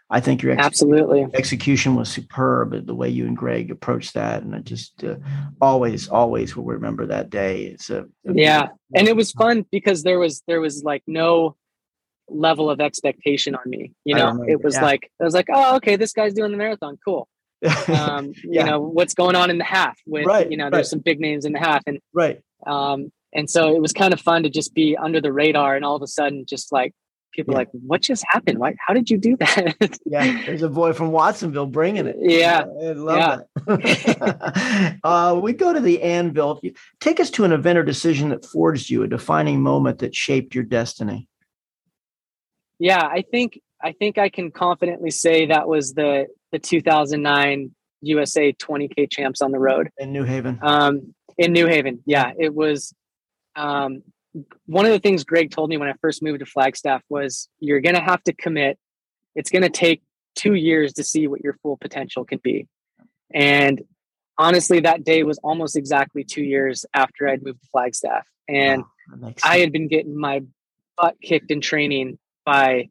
I 0.10 0.20
think 0.22 0.42
your 0.42 0.54
ex- 0.54 0.66
absolutely 0.66 1.28
execution 1.34 1.96
was 1.96 2.10
superb 2.10 2.86
the 2.86 2.96
way 2.96 3.10
you 3.10 3.26
and 3.26 3.36
greg 3.36 3.72
approached 3.72 4.14
that 4.14 4.42
and 4.44 4.56
i 4.56 4.60
just 4.60 5.04
uh, 5.04 5.16
always 5.62 6.08
always 6.08 6.56
will 6.56 6.64
remember 6.64 7.06
that 7.08 7.30
day 7.30 7.66
it's 7.66 7.90
a, 7.90 8.04
a 8.26 8.34
yeah 8.34 8.68
and 8.96 9.08
it 9.08 9.16
was 9.16 9.32
fun 9.32 9.66
because 9.72 10.04
there 10.04 10.20
was 10.20 10.44
there 10.48 10.62
was 10.62 10.84
like 10.84 11.04
no 11.08 11.56
level 12.30 12.70
of 12.70 12.80
expectation 12.82 13.56
on 13.56 13.62
me 13.66 13.94
you 14.04 14.16
know 14.16 14.44
it 14.48 14.64
was 14.64 14.76
yeah. 14.76 14.84
like 14.84 15.12
i 15.20 15.24
was 15.24 15.34
like 15.34 15.48
oh 15.54 15.76
okay 15.78 15.96
this 15.96 16.14
guy's 16.14 16.34
doing 16.34 16.52
the 16.52 16.58
marathon 16.58 16.98
cool 17.04 17.28
um 17.88 18.34
Yeah. 18.44 18.66
you 18.66 18.72
know 18.72 18.80
what's 18.82 19.14
going 19.14 19.36
on 19.36 19.50
in 19.50 19.58
the 19.58 19.64
half 19.64 19.98
with 20.06 20.26
Right, 20.26 20.50
you 20.50 20.58
know 20.58 20.66
right. 20.66 20.74
there's 20.74 20.90
some 20.90 21.00
big 21.00 21.20
names 21.20 21.46
in 21.46 21.54
the 21.54 21.60
half 21.60 21.84
and 21.88 22.00
right 22.14 22.42
um 22.66 23.12
and 23.34 23.50
so 23.50 23.76
it 23.76 23.82
was 23.82 23.94
kind 23.94 24.14
of 24.14 24.22
fun 24.22 24.44
to 24.44 24.50
just 24.50 24.74
be 24.74 24.96
under 24.96 25.20
the 25.22 25.34
radar 25.34 25.76
and 25.76 25.84
all 25.84 25.96
of 25.96 26.02
a 26.02 26.08
sudden 26.08 26.46
just 26.46 26.72
like 26.72 26.94
people 27.38 27.54
Yeah. 27.54 27.60
like 27.60 27.70
what 27.72 28.02
just 28.02 28.26
happened? 28.28 28.60
Why 28.60 28.76
how 28.86 28.94
did 28.94 29.10
you 29.10 29.18
do 29.18 29.38
that? 29.38 29.98
Yeah 30.06 30.42
there's 30.46 30.64
a 30.64 30.70
boy 30.70 30.92
from 30.92 31.12
watsonville 31.12 31.68
bringing 31.68 32.06
it. 32.08 32.18
Yeah. 32.20 32.64
I 32.66 32.92
love 32.92 33.44
that. 33.66 34.98
Uh, 35.04 35.40
we 35.42 35.54
go 35.54 35.72
to 35.72 35.80
the 35.80 36.02
anvil. 36.02 36.62
Take 37.00 37.20
us 37.20 37.30
to 37.32 37.46
an 37.46 37.52
event 37.54 37.78
or 37.78 37.84
decision 37.84 38.30
that 38.30 38.44
forged 38.44 38.90
you 38.90 39.04
a 39.04 39.08
defining 39.08 39.62
moment 39.62 40.00
that 40.00 40.14
shaped 40.14 40.54
your 40.54 40.66
destiny. 40.66 41.30
Yeah 42.80 43.06
i 43.06 43.22
think 43.32 43.60
i 43.82 43.92
think 43.94 44.18
i 44.18 44.30
can 44.30 44.52
confidently 44.52 45.12
say 45.12 45.46
that 45.48 45.68
was 45.68 45.94
the 45.94 46.28
the 46.52 46.60
2009 46.60 47.72
usa 48.02 48.54
20k 48.54 49.10
champs 49.10 49.42
on 49.42 49.52
the 49.52 49.60
road. 49.60 49.90
In 49.98 50.12
new 50.12 50.24
haven. 50.24 50.60
Um, 50.62 51.14
in 51.38 51.54
New 51.54 51.68
Haven. 51.68 52.02
Yeah, 52.06 52.32
it 52.38 52.54
was 52.54 52.94
um, 53.56 54.02
one 54.66 54.86
of 54.86 54.92
the 54.92 55.00
things 55.00 55.24
Greg 55.24 55.52
told 55.52 55.70
me 55.70 55.78
when 55.78 55.90
I 55.90 55.94
first 56.02 56.22
moved 56.22 56.40
to 56.40 56.46
Flagstaff 56.46 57.04
was 57.10 57.50
you're 57.60 57.82
going 57.82 57.96
to 57.96 58.02
have 58.02 58.24
to 58.24 58.34
commit. 58.34 58.78
It's 59.36 59.50
going 59.50 59.64
to 59.64 59.70
take 59.70 60.02
two 60.36 60.54
years 60.54 60.94
to 60.94 61.04
see 61.04 61.28
what 61.28 61.42
your 61.42 61.54
full 61.62 61.78
potential 61.78 62.26
can 62.26 62.40
be. 62.44 62.68
And 63.34 63.82
honestly, 64.38 64.80
that 64.82 65.04
day 65.04 65.24
was 65.24 65.38
almost 65.40 65.76
exactly 65.76 66.24
two 66.24 66.44
years 66.44 66.86
after 66.94 67.28
I'd 67.28 67.44
moved 67.44 67.62
to 67.62 67.68
Flagstaff. 67.72 68.26
And 68.48 68.84
Wow, 69.20 69.34
I 69.44 69.60
had 69.60 69.72
been 69.72 69.88
getting 69.88 70.18
my 70.18 70.44
butt 70.96 71.16
kicked 71.22 71.52
in 71.52 71.62
training 71.62 72.20
by 72.46 72.90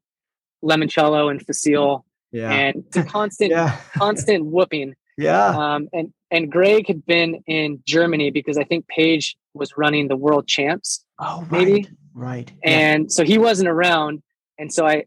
Lemoncello 0.65 1.31
and 1.31 1.45
Fasil. 1.45 2.05
Yeah. 2.33 2.51
And 2.51 2.85
constant, 3.09 3.51
yeah. 3.53 3.79
constant 3.97 4.47
whooping. 4.47 4.95
Yeah. 5.17 5.49
Um, 5.49 5.89
and 5.93 6.13
and 6.31 6.51
Greg 6.51 6.89
had 6.89 7.07
been 7.07 7.43
in 7.47 7.83
Germany 7.87 8.31
because 8.31 8.59
I 8.59 8.65
think 8.65 8.87
Paige 8.89 9.37
was 9.55 9.77
running 9.77 10.09
the 10.09 10.17
world 10.17 10.47
champs, 10.47 11.05
oh 11.19 11.45
right 11.51 11.67
maybe. 11.67 11.89
right 12.15 12.53
yeah. 12.65 12.71
and 12.71 13.13
so 13.13 13.25
he 13.25 13.39
wasn't 13.39 13.69
around. 13.69 14.23
And 14.59 14.73
so 14.73 14.87
I, 14.87 15.05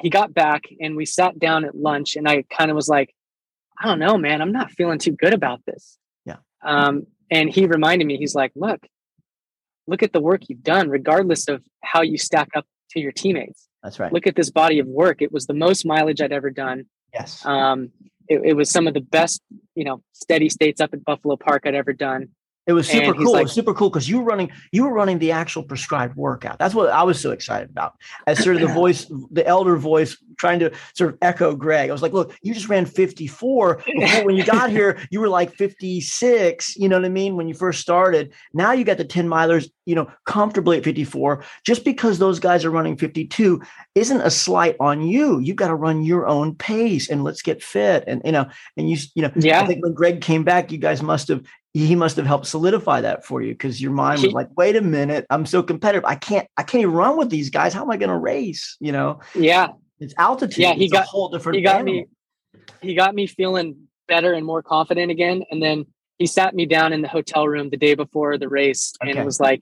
he 0.00 0.10
got 0.10 0.34
back 0.34 0.64
and 0.80 0.96
we 0.96 1.06
sat 1.06 1.38
down 1.38 1.64
at 1.64 1.76
lunch, 1.76 2.16
and 2.16 2.28
I 2.28 2.42
kind 2.50 2.70
of 2.70 2.74
was 2.74 2.88
like, 2.88 3.14
I 3.80 3.86
don't 3.86 3.98
know, 3.98 4.16
man, 4.18 4.42
I'm 4.42 4.52
not 4.52 4.72
feeling 4.72 4.98
too 4.98 5.12
good 5.12 5.34
about 5.34 5.60
this. 5.66 5.98
Yeah. 6.24 6.36
Um, 6.64 7.06
and 7.30 7.48
he 7.48 7.66
reminded 7.66 8.06
me, 8.06 8.16
he's 8.16 8.34
like, 8.34 8.52
look, 8.54 8.86
look 9.86 10.02
at 10.02 10.12
the 10.12 10.20
work 10.20 10.42
you've 10.48 10.62
done, 10.62 10.88
regardless 10.88 11.48
of 11.48 11.62
how 11.82 12.02
you 12.02 12.18
stack 12.18 12.48
up 12.56 12.66
to 12.90 13.00
your 13.00 13.12
teammates. 13.12 13.68
that's 13.82 13.98
right 14.00 14.12
Look 14.12 14.26
at 14.26 14.36
this 14.36 14.50
body 14.50 14.78
of 14.78 14.86
work. 14.86 15.22
It 15.22 15.32
was 15.32 15.46
the 15.46 15.54
most 15.54 15.86
mileage 15.86 16.20
I'd 16.20 16.32
ever 16.32 16.50
done. 16.50 16.86
yes 17.12 17.44
Um, 17.44 17.90
it, 18.28 18.40
it 18.44 18.52
was 18.54 18.70
some 18.70 18.86
of 18.86 18.94
the 18.94 19.00
best, 19.00 19.42
you 19.74 19.84
know, 19.84 20.02
steady 20.12 20.48
states 20.48 20.80
up 20.80 20.94
at 20.94 21.04
Buffalo 21.04 21.36
Park 21.36 21.62
I'd 21.66 21.74
ever 21.74 21.92
done. 21.92 22.28
It 22.66 22.72
was 22.72 22.88
super 22.88 23.12
cool. 23.12 23.28
it 23.28 23.32
like- 23.32 23.42
was 23.44 23.52
super 23.52 23.74
cool 23.74 23.90
because 23.90 24.08
you 24.08 24.18
were 24.18 24.24
running, 24.24 24.50
you 24.72 24.84
were 24.84 24.92
running 24.92 25.18
the 25.18 25.32
actual 25.32 25.62
prescribed 25.62 26.16
workout. 26.16 26.58
That's 26.58 26.74
what 26.74 26.90
I 26.90 27.02
was 27.02 27.20
so 27.20 27.30
excited 27.30 27.70
about. 27.70 27.94
As 28.26 28.42
sort 28.42 28.56
of 28.56 28.62
the 28.62 28.74
voice, 28.74 29.06
the 29.30 29.46
elder 29.46 29.76
voice, 29.76 30.16
trying 30.38 30.58
to 30.60 30.72
sort 30.94 31.12
of 31.12 31.18
echo 31.22 31.54
Greg. 31.54 31.90
I 31.90 31.92
was 31.92 32.02
like, 32.02 32.12
"Look, 32.12 32.36
you 32.42 32.54
just 32.54 32.68
ran 32.68 32.86
54. 32.86 33.24
Before, 33.44 34.24
when 34.24 34.36
you 34.36 34.44
got 34.44 34.70
here, 34.70 34.98
you 35.10 35.20
were 35.20 35.28
like 35.28 35.52
56. 35.54 36.76
You 36.76 36.88
know 36.88 36.96
what 36.96 37.04
I 37.04 37.08
mean? 37.08 37.36
When 37.36 37.48
you 37.48 37.54
first 37.54 37.80
started, 37.80 38.32
now 38.52 38.72
you 38.72 38.84
got 38.84 38.98
the 38.98 39.04
10 39.04 39.28
milers, 39.28 39.70
you 39.86 39.94
know, 39.94 40.10
comfortably 40.26 40.78
at 40.78 40.84
54. 40.84 41.44
Just 41.64 41.84
because 41.84 42.18
those 42.18 42.38
guys 42.38 42.64
are 42.64 42.70
running 42.70 42.96
52 42.96 43.60
isn't 43.94 44.20
a 44.20 44.30
slight 44.30 44.76
on 44.80 45.02
you. 45.02 45.38
You've 45.38 45.56
got 45.56 45.68
to 45.68 45.74
run 45.74 46.02
your 46.02 46.26
own 46.26 46.54
pace 46.54 47.08
and 47.08 47.24
let's 47.24 47.42
get 47.42 47.62
fit. 47.62 48.04
And 48.06 48.22
you 48.24 48.32
know, 48.32 48.46
and 48.76 48.90
you, 48.90 48.96
you 49.14 49.22
know, 49.22 49.30
yeah. 49.36 49.62
I 49.62 49.66
think 49.66 49.82
when 49.82 49.94
Greg 49.94 50.20
came 50.20 50.44
back, 50.44 50.72
you 50.72 50.78
guys 50.78 51.02
must 51.02 51.28
have 51.28 51.42
he 51.74 51.96
must 51.96 52.16
have 52.16 52.24
helped 52.26 52.46
solidify 52.46 53.00
that 53.00 53.24
for 53.26 53.42
you 53.42 53.52
because 53.52 53.82
your 53.82 53.90
mind 53.90 54.22
was 54.22 54.32
like, 54.32 54.48
wait 54.56 54.76
a 54.76 54.80
minute, 54.80 55.26
I'm 55.28 55.44
so 55.44 55.60
competitive. 55.60 56.04
I 56.04 56.14
can't, 56.14 56.46
I 56.56 56.62
can't 56.62 56.82
even 56.82 56.94
run 56.94 57.16
with 57.18 57.30
these 57.30 57.50
guys. 57.50 57.74
How 57.74 57.82
am 57.82 57.90
I 57.90 57.96
going 57.96 58.10
to 58.10 58.16
race? 58.16 58.76
You 58.78 58.92
know, 58.92 59.20
Yeah. 59.34 59.68
it's 59.98 60.14
altitude. 60.16 60.58
Yeah, 60.58 60.74
he 60.74 60.84
It's 60.84 60.92
got- 60.92 61.04
a 61.04 61.08
whole 61.08 61.28
different. 61.30 61.56
He 61.56 61.62
got 61.62 61.80
animal. 61.80 61.94
me, 61.94 62.06
he 62.80 62.94
got 62.94 63.12
me 63.14 63.26
feeling 63.26 63.88
better 64.06 64.32
and 64.32 64.46
more 64.46 64.62
confident 64.62 65.10
again. 65.10 65.42
And 65.50 65.60
then 65.60 65.86
he 66.18 66.26
sat 66.26 66.54
me 66.54 66.64
down 66.64 66.92
in 66.92 67.02
the 67.02 67.08
hotel 67.08 67.48
room 67.48 67.70
the 67.70 67.76
day 67.76 67.94
before 67.94 68.38
the 68.38 68.48
race 68.48 68.94
okay. 69.02 69.10
and 69.10 69.24
was 69.24 69.40
like, 69.40 69.60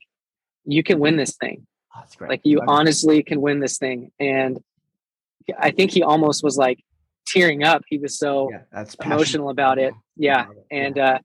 "You 0.65 0.83
can 0.83 0.99
win 0.99 1.17
this 1.17 1.35
thing. 1.35 1.65
Oh, 1.95 2.01
that's 2.01 2.15
great. 2.15 2.29
Like 2.29 2.41
you 2.43 2.61
honestly 2.67 3.23
can 3.23 3.41
win 3.41 3.59
this 3.59 3.79
thing." 3.79 4.11
And 4.19 4.61
I 5.57 5.71
think 5.71 5.89
he 5.89 6.03
almost 6.03 6.43
was 6.43 6.57
like 6.57 6.83
tearing 7.25 7.63
up. 7.63 7.81
He 7.87 7.97
was 7.97 8.19
so 8.19 8.49
yeah, 8.51 8.59
that's 8.71 8.93
emotional 9.03 9.49
about 9.49 9.79
it. 9.79 9.95
Yeah, 10.15 10.45
and 10.69 10.99
uh, 10.99 11.19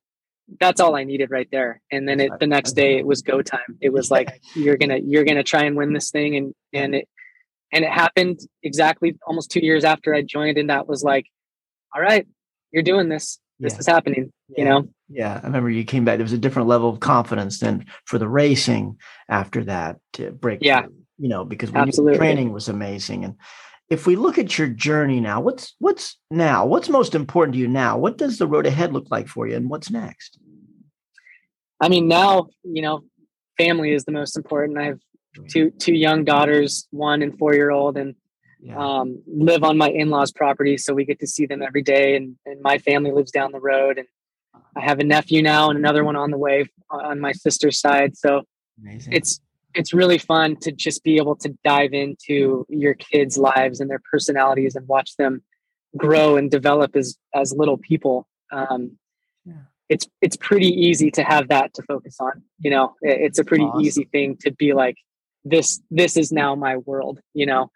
that's 0.61 0.81
all 0.81 0.97
I 0.97 1.05
needed 1.05 1.31
right 1.31 1.49
there. 1.51 1.81
And 1.93 2.09
then 2.09 2.21
it, 2.21 2.33
the 2.41 2.47
next 2.47 2.73
day 2.73 2.99
it 2.99 3.07
was 3.07 3.23
go 3.23 3.43
time. 3.43 3.79
It 3.81 3.93
was 3.93 4.11
like 4.17 4.41
you're 4.55 4.77
gonna 4.77 4.99
you're 4.99 5.25
gonna 5.25 5.43
try 5.43 5.65
and 5.65 5.77
win 5.77 5.93
this 5.93 6.11
thing, 6.11 6.37
and 6.37 6.55
and 6.73 6.95
it 6.95 7.09
and 7.73 7.85
it 7.85 7.91
happened 7.91 8.41
exactly 8.63 9.17
almost 9.27 9.51
two 9.51 9.65
years 9.65 9.85
after 9.85 10.15
I 10.15 10.23
joined, 10.23 10.59
and 10.59 10.71
that 10.71 10.89
was 10.89 11.03
like, 11.03 11.27
all 11.95 12.03
right, 12.03 12.27
you're 12.71 12.83
doing 12.83 13.09
this. 13.09 13.39
This 13.61 13.75
yeah. 13.75 13.79
is 13.79 13.87
happening. 13.87 14.33
Yeah. 14.49 14.59
You 14.59 14.65
know. 14.69 14.89
Yeah, 15.11 15.41
I 15.43 15.47
remember 15.47 15.71
you 15.71 15.85
came 15.85 16.05
back. 16.05 16.19
There 16.19 16.25
was 16.25 16.33
a 16.33 16.39
different 16.39 16.69
level 16.69 16.91
of 16.91 17.01
confidence 17.01 17.61
than 17.61 17.87
for 18.05 18.19
the 18.19 18.29
racing 18.29 18.99
after 19.29 19.65
that 19.65 19.97
to 20.15 20.31
break. 20.31 20.61
Yeah. 20.63 20.83
Through, 20.83 20.95
you 21.19 21.29
know, 21.29 21.45
because 21.45 21.73
Absolutely. 21.75 22.19
training 22.19 22.53
was 22.53 22.69
amazing. 22.69 23.25
And 23.25 23.35
if 23.91 24.07
we 24.07 24.17
look 24.17 24.39
at 24.39 24.59
your 24.59 24.69
journey 24.69 25.21
now, 25.21 25.41
what's 25.41 25.75
what's 25.79 26.19
now? 26.31 26.67
What's 26.67 26.89
most 26.89 27.15
important 27.15 27.55
to 27.55 27.59
you 27.59 27.69
now? 27.69 27.97
What 27.97 28.19
does 28.19 28.39
the 28.39 28.47
road 28.47 28.67
ahead 28.67 28.93
look 28.93 29.07
like 29.11 29.29
for 29.29 29.47
you, 29.47 29.57
and 29.57 29.71
what's 29.71 29.91
next? 29.91 30.39
I 31.81 31.89
mean, 31.89 32.09
now 32.09 32.49
you 32.65 32.83
know, 32.83 33.05
family 33.57 33.93
is 33.93 34.05
the 34.05 34.13
most 34.13 34.37
important. 34.37 34.79
I 34.79 34.85
have 34.85 35.01
two 35.49 35.71
two 35.71 35.95
young 35.95 36.25
daughters, 36.25 36.87
one 36.91 37.23
and 37.23 37.39
four 37.39 37.55
year 37.55 37.71
old, 37.71 37.97
and 37.97 38.15
yeah. 38.61 38.77
um, 38.79 39.23
live 39.27 39.65
on 39.65 39.79
my 39.79 39.89
in 39.89 40.11
laws' 40.11 40.33
property, 40.33 40.77
so 40.77 40.93
we 40.93 41.05
get 41.05 41.21
to 41.21 41.27
see 41.27 41.47
them 41.47 41.63
every 41.63 41.83
day. 41.83 42.17
And, 42.17 42.37
and 42.45 42.61
my 42.61 42.79
family 42.79 43.13
lives 43.13 43.31
down 43.31 43.53
the 43.53 43.61
road, 43.61 43.99
and 43.99 44.09
I 44.77 44.81
have 44.81 44.99
a 44.99 45.05
nephew 45.05 45.43
now 45.43 45.71
and 45.71 45.79
another 45.79 46.05
one 46.05 46.17
on 46.17 46.31
the 46.31 46.39
way 46.39 46.67
on 46.91 47.21
my 47.21 47.33
sister's 47.33 47.81
side. 47.81 48.17
So 48.17 48.43
Amazing. 48.81 49.13
it's 49.15 49.41
it's 49.79 49.95
really 49.95 50.19
fun 50.19 50.57
to 50.57 50.73
just 50.73 51.05
be 51.05 51.19
able 51.19 51.37
to 51.37 51.57
dive 51.65 51.93
into 51.93 52.67
your 52.69 52.95
kids' 52.95 53.39
lives 53.39 53.79
and 53.79 53.89
their 53.89 54.03
personalities 54.11 54.75
and 54.75 54.89
watch 54.89 55.15
them 55.17 55.41
grow 55.97 56.37
and 56.37 56.51
develop 56.51 56.97
as 56.97 57.17
as 57.33 57.55
little 57.57 57.79
people. 57.79 58.27
Um, 58.51 58.99
yeah. 59.45 59.55
It's 59.89 60.09
it's 60.21 60.37
pretty 60.37 60.67
easy 60.67 61.13
to 61.13 61.23
have 61.23 61.49
that 61.49 61.75
to 61.75 61.83
focus 61.85 62.17
on. 62.19 62.43
You 62.59 62.73
know, 62.73 62.97
it's 63.03 63.39
a 63.39 63.45
pretty 63.45 63.65
awesome. 63.65 63.87
easy 63.87 64.05
thing 64.11 64.37
to 64.41 64.51
be 64.51 64.73
like, 64.73 64.97
this 65.45 65.81
this 65.93 66.17
is 66.17 66.33
now 66.33 66.57
my 66.57 66.79
world. 66.79 67.21
You 67.33 67.47
know, 67.47 67.71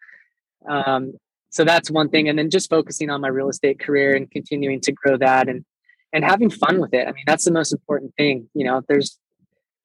um, 0.69 1.15
so 1.51 1.63
that's 1.63 1.89
one 1.89 2.09
thing, 2.09 2.29
and 2.29 2.37
then 2.37 2.51
just 2.51 2.69
focusing 2.69 3.11
on 3.11 3.21
my 3.21 3.29
real 3.29 3.49
estate 3.49 3.79
career 3.79 4.17
and 4.17 4.29
continuing 4.29 4.81
to 4.81 4.93
grow 4.93 5.17
that 5.19 5.49
and 5.49 5.65
and 6.13 6.25
having 6.25 6.51
fun 6.51 6.81
with 6.81 6.93
it. 6.95 7.07
I 7.07 7.13
mean, 7.13 7.25
that's 7.29 7.45
the 7.45 7.53
most 7.53 7.73
important 7.73 8.13
thing. 8.17 8.49
You 8.55 8.67
know, 8.67 8.83
there's 8.89 9.21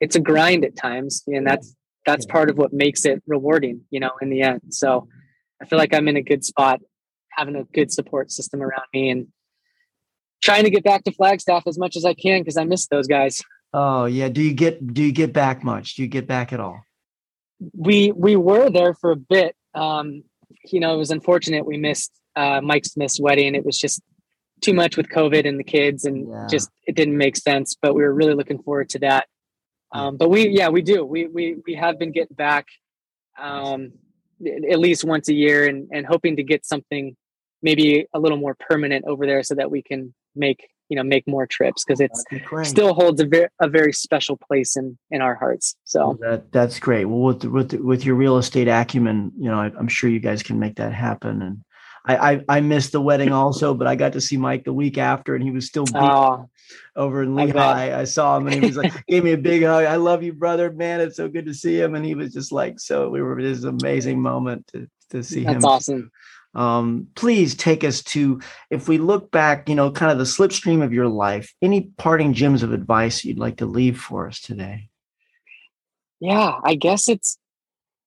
it's 0.02 0.16
a 0.16 0.20
grind 0.20 0.66
at 0.66 0.76
times, 0.76 1.24
and 1.28 1.46
that's 1.46 1.76
that's 2.08 2.26
part 2.26 2.50
of 2.50 2.58
what 2.58 2.74
makes 2.74 3.06
it 3.06 3.22
rewarding. 3.28 3.82
You 3.92 4.00
know, 4.00 4.12
in 4.20 4.32
the 4.32 4.42
end. 4.42 4.62
So 4.70 5.08
I 5.62 5.66
feel 5.66 5.78
like 5.78 5.94
I'm 5.94 6.08
in 6.08 6.18
a 6.18 6.24
good 6.24 6.44
spot, 6.44 6.80
having 7.30 7.56
a 7.56 7.64
good 7.66 7.92
support 7.92 8.32
system 8.32 8.64
around 8.64 8.86
me, 8.92 9.12
and 9.12 9.28
trying 10.44 10.64
to 10.64 10.72
get 10.72 10.84
back 10.84 11.04
to 11.04 11.12
Flagstaff 11.12 11.64
as 11.68 11.78
much 11.78 11.96
as 11.96 12.06
I 12.06 12.16
can 12.16 12.42
because 12.42 12.58
I 12.58 12.64
miss 12.64 12.88
those 12.88 13.08
guys. 13.08 13.42
Oh 13.74 14.06
yeah. 14.06 14.30
Do 14.30 14.42
you 14.42 14.54
get 14.54 14.94
do 14.94 15.04
you 15.04 15.12
get 15.12 15.34
back 15.34 15.64
much? 15.64 15.96
Do 15.96 16.02
you 16.02 16.08
get 16.08 16.26
back 16.28 16.54
at 16.54 16.60
all? 16.60 16.82
We 17.76 18.12
we 18.12 18.36
were 18.36 18.70
there 18.70 18.94
for 18.94 19.12
a 19.12 19.16
bit. 19.16 19.56
Um, 19.76 20.24
you 20.66 20.80
know, 20.80 20.94
it 20.94 20.98
was 20.98 21.12
unfortunate 21.12 21.66
we 21.66 21.78
missed 21.78 22.12
uh, 22.36 22.62
Mike 22.62 22.86
Smith's 22.86 23.20
wedding. 23.20 23.56
It 23.56 23.66
was 23.66 23.78
just 23.78 24.02
too 24.62 24.74
much 24.74 24.98
with 24.98 25.10
COVID 25.10 25.48
and 25.48 25.60
the 25.60 25.64
kids, 25.64 26.06
and 26.06 26.30
yeah. 26.30 26.48
just 26.50 26.70
it 26.88 26.96
didn't 26.96 27.18
make 27.18 27.36
sense. 27.36 27.76
But 27.82 27.94
we 27.94 28.04
were 28.04 28.14
really 28.14 28.34
looking 28.34 28.62
forward 28.62 28.90
to 28.90 29.00
that. 29.00 29.28
Um, 29.98 30.18
but 30.18 30.30
we, 30.30 30.50
yeah, 30.50 30.70
we 30.70 30.82
do. 30.82 31.04
We 31.06 31.28
we 31.28 31.58
we 31.66 31.76
have 31.76 31.98
been 31.98 32.12
getting 32.12 32.36
back 32.36 32.68
um, 33.40 33.94
at 34.70 34.80
least 34.80 35.04
once 35.04 35.30
a 35.30 35.34
year, 35.34 35.68
and 35.68 35.88
and 35.92 36.06
hoping 36.06 36.36
to 36.38 36.44
get 36.44 36.66
something 36.66 37.16
maybe 37.62 38.06
a 38.14 38.20
little 38.20 38.38
more 38.38 38.56
permanent 38.70 39.06
over 39.06 39.26
there, 39.26 39.44
so 39.44 39.56
that 39.56 39.72
we 39.72 39.82
can 39.82 40.14
make 40.36 40.68
you 40.90 40.96
know 40.96 41.04
make 41.04 41.28
more 41.28 41.46
trips 41.46 41.84
because 41.84 42.00
it 42.00 42.12
still 42.64 42.94
holds 42.94 43.20
a 43.22 43.26
very 43.26 43.48
a 43.62 43.68
very 43.68 43.94
special 43.94 44.38
place 44.38 44.78
in 44.78 44.98
in 45.12 45.22
our 45.22 45.36
hearts. 45.36 45.76
So 45.84 46.00
well, 46.00 46.18
that 46.22 46.52
that's 46.52 46.80
great. 46.80 47.06
Well, 47.06 47.20
with 47.20 47.44
with 47.46 47.74
with 47.74 48.06
your 48.06 48.16
real 48.16 48.38
estate 48.38 48.68
acumen, 48.68 49.32
you 49.38 49.50
know, 49.50 49.60
I, 49.60 49.68
am 49.68 49.88
sure 49.88 50.10
you 50.10 50.20
guys 50.20 50.44
can 50.44 50.60
make 50.60 50.76
that 50.76 50.94
happen. 50.94 51.42
And 51.42 51.64
I, 52.08 52.32
I, 52.32 52.44
I 52.48 52.60
missed 52.62 52.94
the 52.94 53.02
wedding 53.02 53.34
also, 53.34 53.74
but 53.74 53.86
I 53.86 53.96
got 53.96 54.14
to 54.14 54.22
see 54.22 54.38
Mike 54.38 54.64
the 54.64 54.74
week 54.74 54.98
after, 54.98 55.36
and 55.36 55.44
he 55.44 55.52
was 55.52 55.68
still 55.68 55.86
oh, 55.94 56.50
over 56.96 57.22
in 57.22 57.36
Lehi. 57.36 57.56
I, 57.56 58.02
I, 58.02 58.04
saw 58.06 58.38
him, 58.38 58.48
and 58.48 58.56
he 58.56 58.62
was 58.62 58.78
like, 58.78 59.06
gave 59.08 59.24
me 59.24 59.34
a 59.34 59.38
big 59.38 59.64
hug. 59.64 59.86
I 59.86 59.98
love 59.98 60.24
you, 60.24 60.32
brother. 60.32 60.72
Man, 60.72 61.02
it's 61.02 61.18
so 61.18 61.28
good 61.28 61.46
to 61.48 61.54
see 61.54 61.80
him. 61.80 61.96
And 61.96 62.06
he 62.06 62.16
was 62.16 62.34
just 62.34 62.52
like, 62.52 62.80
so 62.80 63.10
we 63.10 63.22
were. 63.22 63.42
This 63.42 63.64
amazing 63.64 64.22
moment 64.22 64.68
to 64.68 64.90
to 65.12 65.22
see 65.22 65.44
That's 65.44 65.56
him. 65.56 65.62
That's 65.62 65.66
awesome. 65.66 66.12
Um, 66.56 67.08
please 67.16 67.54
take 67.56 67.84
us 67.84 68.02
to, 68.04 68.42
if 68.72 68.88
we 68.88 68.98
look 68.98 69.30
back, 69.30 69.70
you 69.70 69.76
know, 69.76 69.92
kind 69.92 70.12
of 70.12 70.18
the 70.18 70.24
slipstream 70.24 70.84
of 70.84 70.92
your 70.92 71.08
life. 71.08 71.54
Any 71.62 71.92
parting 71.98 72.34
gems 72.34 72.64
of 72.64 72.74
advice 72.74 73.24
you'd 73.24 73.38
like 73.38 73.58
to 73.58 73.68
leave 73.68 74.00
for 74.00 74.28
us 74.28 74.42
today? 74.42 74.90
Yeah, 76.20 76.56
I 76.64 76.76
guess 76.76 77.10
it's 77.10 77.38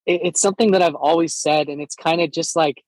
it's 0.06 0.40
something 0.40 0.72
that 0.72 0.82
I've 0.82 0.96
always 0.96 1.34
said, 1.34 1.68
and 1.68 1.80
it's 1.80 1.94
kind 1.94 2.20
of 2.20 2.32
just 2.32 2.56
like 2.56 2.82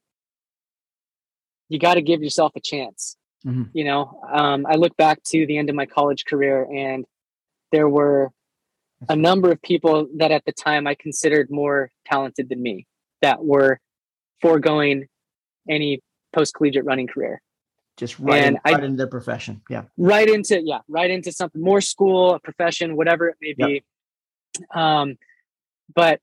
you 1.73 1.79
got 1.79 1.95
to 1.95 2.03
give 2.03 2.23
yourself 2.23 2.53
a 2.55 2.61
chance. 2.61 3.17
Mm-hmm. 3.47 3.63
You 3.73 3.85
know, 3.85 4.21
um, 4.31 4.67
I 4.69 4.77
look 4.77 4.97
back 4.97 5.23
to 5.29 5.47
the 5.47 5.57
end 5.57 5.71
of 5.71 5.75
my 5.75 5.87
college 5.87 6.25
career, 6.27 6.69
and 6.71 7.05
there 7.73 7.89
were 7.89 8.31
a 9.09 9.17
number 9.17 9.51
of 9.51 9.61
people 9.63 10.07
that 10.19 10.31
at 10.31 10.45
the 10.45 10.53
time 10.53 10.87
I 10.87 10.95
considered 10.95 11.51
more 11.51 11.91
talented 12.05 12.51
than 12.51 12.63
me 12.63 12.87
that 13.23 13.43
were 13.43 13.81
foregoing 14.41 15.07
any 15.69 16.03
post 16.35 16.55
collegiate 16.55 16.85
running 16.85 17.07
career. 17.07 17.41
Just 17.97 18.19
right, 18.19 18.45
in, 18.45 18.59
right 18.65 18.81
I, 18.81 18.85
into 18.85 18.97
their 18.97 19.07
profession. 19.07 19.63
Yeah. 19.69 19.85
Right 19.97 20.29
into, 20.29 20.61
yeah, 20.63 20.81
right 20.89 21.11
into 21.11 21.33
something 21.33 21.61
more 21.61 21.81
school, 21.81 22.35
a 22.35 22.41
profession, 22.41 22.97
whatever 22.97 23.29
it 23.29 23.37
may 23.41 23.55
be. 23.55 23.83
Yep. 24.59 24.77
Um, 24.77 25.17
but 25.95 26.21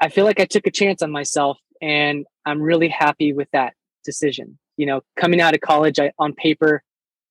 I 0.00 0.08
feel 0.08 0.24
like 0.24 0.40
I 0.40 0.44
took 0.44 0.66
a 0.66 0.70
chance 0.70 1.02
on 1.02 1.10
myself 1.10 1.58
and 1.80 2.26
I'm 2.44 2.60
really 2.60 2.88
happy 2.88 3.32
with 3.32 3.48
that 3.52 3.74
decision 4.04 4.58
you 4.80 4.86
know, 4.86 5.02
coming 5.14 5.42
out 5.42 5.52
of 5.52 5.60
college, 5.60 5.98
I 5.98 6.10
on 6.18 6.32
paper, 6.32 6.82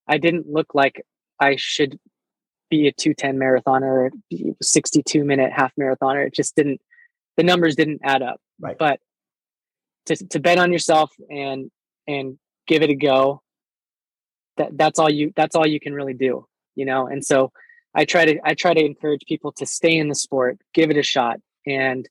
I 0.08 0.20
didn't 0.20 0.46
look 0.48 0.76
like 0.76 1.04
I 1.40 1.56
should 1.56 1.98
be 2.70 2.88
a 2.88 2.92
210 2.92 3.38
marathoner, 3.38 4.12
62 4.62 5.24
minute 5.24 5.52
half 5.52 5.74
marathoner. 5.76 6.28
It 6.28 6.36
just 6.36 6.56
didn't, 6.56 6.80
the 7.38 7.44
numbers 7.44 7.76
didn't 7.76 8.02
add 8.04 8.22
up. 8.22 8.40
Right. 8.60 8.78
But 8.78 9.00
to, 10.06 10.16
to 10.28 10.40
bet 10.40 10.60
on 10.60 10.72
yourself 10.72 11.12
and, 11.28 11.72
and 12.08 12.38
give 12.68 12.84
it 12.84 12.92
a 12.92 12.96
go, 12.96 13.42
that 14.58 14.78
that's 14.78 15.00
all 15.00 15.10
you, 15.10 15.34
that's 15.36 15.56
all 15.56 15.66
you 15.66 15.80
can 15.80 15.96
really 15.96 16.14
do, 16.14 16.46
you 16.76 16.86
know? 16.86 17.08
And 17.08 17.26
so 17.26 17.52
I 17.96 18.06
try 18.06 18.26
to, 18.26 18.40
I 18.44 18.54
try 18.54 18.76
to 18.76 18.86
encourage 18.86 19.22
people 19.28 19.54
to 19.54 19.66
stay 19.66 19.98
in 19.98 20.08
the 20.08 20.14
sport, 20.14 20.60
give 20.76 20.92
it 20.92 20.98
a 20.98 21.04
shot. 21.04 21.40
And, 21.66 22.08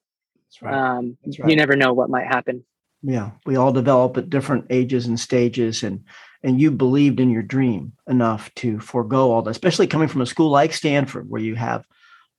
right. 0.60 0.74
um, 0.74 1.16
right. 1.24 1.48
you 1.48 1.54
never 1.54 1.76
know 1.76 1.92
what 1.92 2.10
might 2.10 2.26
happen 2.26 2.64
yeah 3.02 3.30
we 3.46 3.56
all 3.56 3.72
develop 3.72 4.16
at 4.16 4.30
different 4.30 4.66
ages 4.70 5.06
and 5.06 5.18
stages 5.18 5.82
and 5.82 6.04
and 6.42 6.60
you 6.60 6.70
believed 6.70 7.20
in 7.20 7.30
your 7.30 7.42
dream 7.42 7.92
enough 8.08 8.52
to 8.54 8.78
forego 8.80 9.30
all 9.30 9.42
that 9.42 9.50
especially 9.50 9.86
coming 9.86 10.08
from 10.08 10.20
a 10.20 10.26
school 10.26 10.50
like 10.50 10.72
stanford 10.72 11.28
where 11.28 11.40
you 11.40 11.54
have 11.54 11.84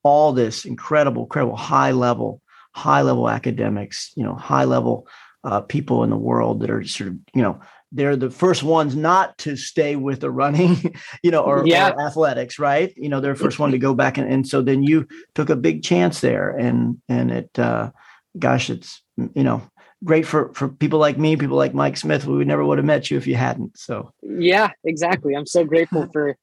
all 0.03 0.33
this 0.33 0.65
incredible 0.65 1.23
incredible 1.23 1.55
high 1.55 1.91
level 1.91 2.41
high 2.73 3.01
level 3.01 3.29
academics 3.29 4.11
you 4.15 4.23
know 4.23 4.35
high 4.35 4.65
level 4.65 5.07
uh, 5.45 5.61
people 5.61 6.03
in 6.03 6.09
the 6.09 6.17
world 6.17 6.59
that 6.59 6.69
are 6.69 6.83
sort 6.83 7.09
of 7.09 7.15
you 7.33 7.41
know 7.41 7.59
they're 7.91 8.15
the 8.15 8.29
first 8.29 8.61
ones 8.61 8.95
not 8.95 9.35
to 9.37 9.55
stay 9.55 9.95
with 9.95 10.19
the 10.19 10.29
running 10.29 10.93
you 11.23 11.31
know 11.31 11.41
or, 11.41 11.65
yeah. 11.65 11.89
or 11.91 12.01
athletics 12.01 12.59
right 12.59 12.93
you 12.97 13.09
know 13.09 13.19
they're 13.19 13.33
the 13.33 13.39
first 13.39 13.59
one 13.59 13.71
to 13.71 13.77
go 13.77 13.93
back 13.93 14.17
and, 14.17 14.31
and 14.31 14.47
so 14.47 14.61
then 14.61 14.83
you 14.83 15.07
took 15.35 15.49
a 15.49 15.55
big 15.55 15.81
chance 15.81 16.19
there 16.21 16.49
and 16.51 17.01
and 17.07 17.31
it 17.31 17.57
uh 17.57 17.89
gosh 18.37 18.69
it's 18.69 19.01
you 19.33 19.43
know 19.43 19.61
great 20.03 20.25
for 20.25 20.53
for 20.53 20.67
people 20.67 20.99
like 20.99 21.17
me, 21.17 21.35
people 21.35 21.57
like 21.57 21.73
Mike 21.73 21.97
Smith. 21.97 22.25
We 22.25 22.37
would 22.37 22.47
never 22.47 22.65
would 22.65 22.77
have 22.77 22.85
met 22.85 23.11
you 23.11 23.17
if 23.17 23.27
you 23.27 23.35
hadn't. 23.35 23.77
So 23.77 24.13
yeah, 24.21 24.71
exactly. 24.83 25.35
I'm 25.35 25.45
so 25.45 25.63
grateful 25.63 26.07
for 26.11 26.37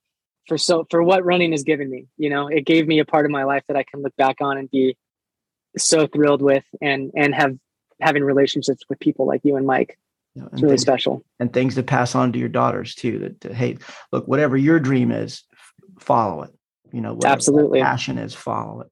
for 0.47 0.59
so 0.59 0.87
for 0.91 1.03
what 1.03 1.25
running 1.25 1.53
has 1.53 1.63
given 1.63 1.91
me. 1.91 2.07
You 2.17 2.31
know, 2.31 2.49
it 2.49 2.65
gave 2.65 2.87
me 2.87 2.99
a 2.99 3.05
part 3.05 3.25
of 3.25 3.31
my 3.31 3.45
life 3.45 3.65
that 3.69 3.77
I 3.77 3.85
can 3.85 4.03
look 4.03 4.17
back 4.17 4.37
on 4.41 4.59
and 4.59 4.71
be 4.71 4.97
so 5.77 6.07
thrilled 6.07 6.43
with, 6.43 6.65
and 6.81 7.11
and 7.15 7.35
have 7.35 7.57
having 8.01 8.25
relationships 8.25 8.83
with 8.89 9.01
people 9.01 9.27
like 9.27 9.41
you 9.45 9.57
and 9.57 9.67
Mike. 9.67 9.99
it's 10.35 10.63
really 10.63 10.75
things, 10.75 10.83
special. 10.83 11.25
And 11.41 11.53
things 11.53 11.77
to 11.77 11.83
pass 11.83 12.15
on 12.15 12.33
to 12.33 12.39
your 12.39 12.49
daughters 12.49 12.95
too. 12.95 13.19
That, 13.21 13.41
that 13.41 13.55
hey, 13.55 13.79
look, 14.13 14.29
whatever 14.29 14.57
your 14.57 14.79
dream 14.79 15.11
is, 15.11 15.45
follow 15.99 16.43
it. 16.43 16.51
You 16.93 17.01
know, 17.01 17.19
absolutely 17.25 17.81
passion 17.81 18.19
is, 18.19 18.35
follow 18.35 18.83
it. 18.83 18.91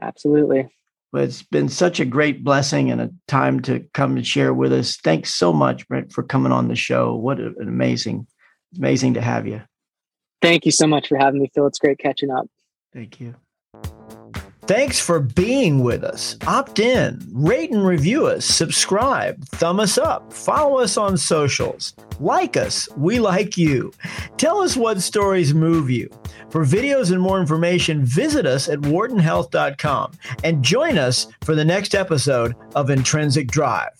Absolutely. 0.00 0.68
But 1.12 1.24
it's 1.24 1.42
been 1.42 1.68
such 1.68 2.00
a 2.00 2.06
great 2.06 2.42
blessing 2.42 2.90
and 2.90 3.00
a 3.00 3.10
time 3.28 3.60
to 3.62 3.84
come 3.92 4.16
and 4.16 4.26
share 4.26 4.54
with 4.54 4.72
us. 4.72 4.96
Thanks 4.96 5.34
so 5.34 5.52
much, 5.52 5.86
Brent, 5.86 6.10
for 6.10 6.22
coming 6.22 6.52
on 6.52 6.68
the 6.68 6.74
show. 6.74 7.14
What 7.14 7.38
an 7.38 7.54
amazing, 7.60 8.26
amazing 8.78 9.14
to 9.14 9.20
have 9.20 9.46
you. 9.46 9.60
Thank 10.40 10.64
you 10.64 10.72
so 10.72 10.86
much 10.86 11.08
for 11.08 11.18
having 11.18 11.40
me, 11.40 11.50
Phil. 11.54 11.66
It's 11.66 11.78
great 11.78 11.98
catching 11.98 12.30
up. 12.30 12.46
Thank 12.92 13.20
you. 13.20 13.34
Thanks 14.72 14.98
for 14.98 15.20
being 15.20 15.80
with 15.80 16.02
us. 16.02 16.38
Opt 16.46 16.78
in, 16.78 17.20
rate 17.30 17.70
and 17.72 17.86
review 17.86 18.26
us, 18.26 18.46
subscribe, 18.46 19.38
thumb 19.48 19.78
us 19.78 19.98
up, 19.98 20.32
follow 20.32 20.78
us 20.78 20.96
on 20.96 21.18
socials, 21.18 21.94
like 22.20 22.56
us. 22.56 22.88
We 22.96 23.20
like 23.20 23.58
you. 23.58 23.92
Tell 24.38 24.62
us 24.62 24.74
what 24.74 25.02
stories 25.02 25.52
move 25.52 25.90
you. 25.90 26.08
For 26.48 26.64
videos 26.64 27.12
and 27.12 27.20
more 27.20 27.38
information, 27.38 28.02
visit 28.02 28.46
us 28.46 28.66
at 28.66 28.78
whartonhealth.com 28.78 30.12
and 30.42 30.64
join 30.64 30.96
us 30.96 31.26
for 31.42 31.54
the 31.54 31.66
next 31.66 31.94
episode 31.94 32.56
of 32.74 32.88
Intrinsic 32.88 33.48
Drive. 33.48 33.92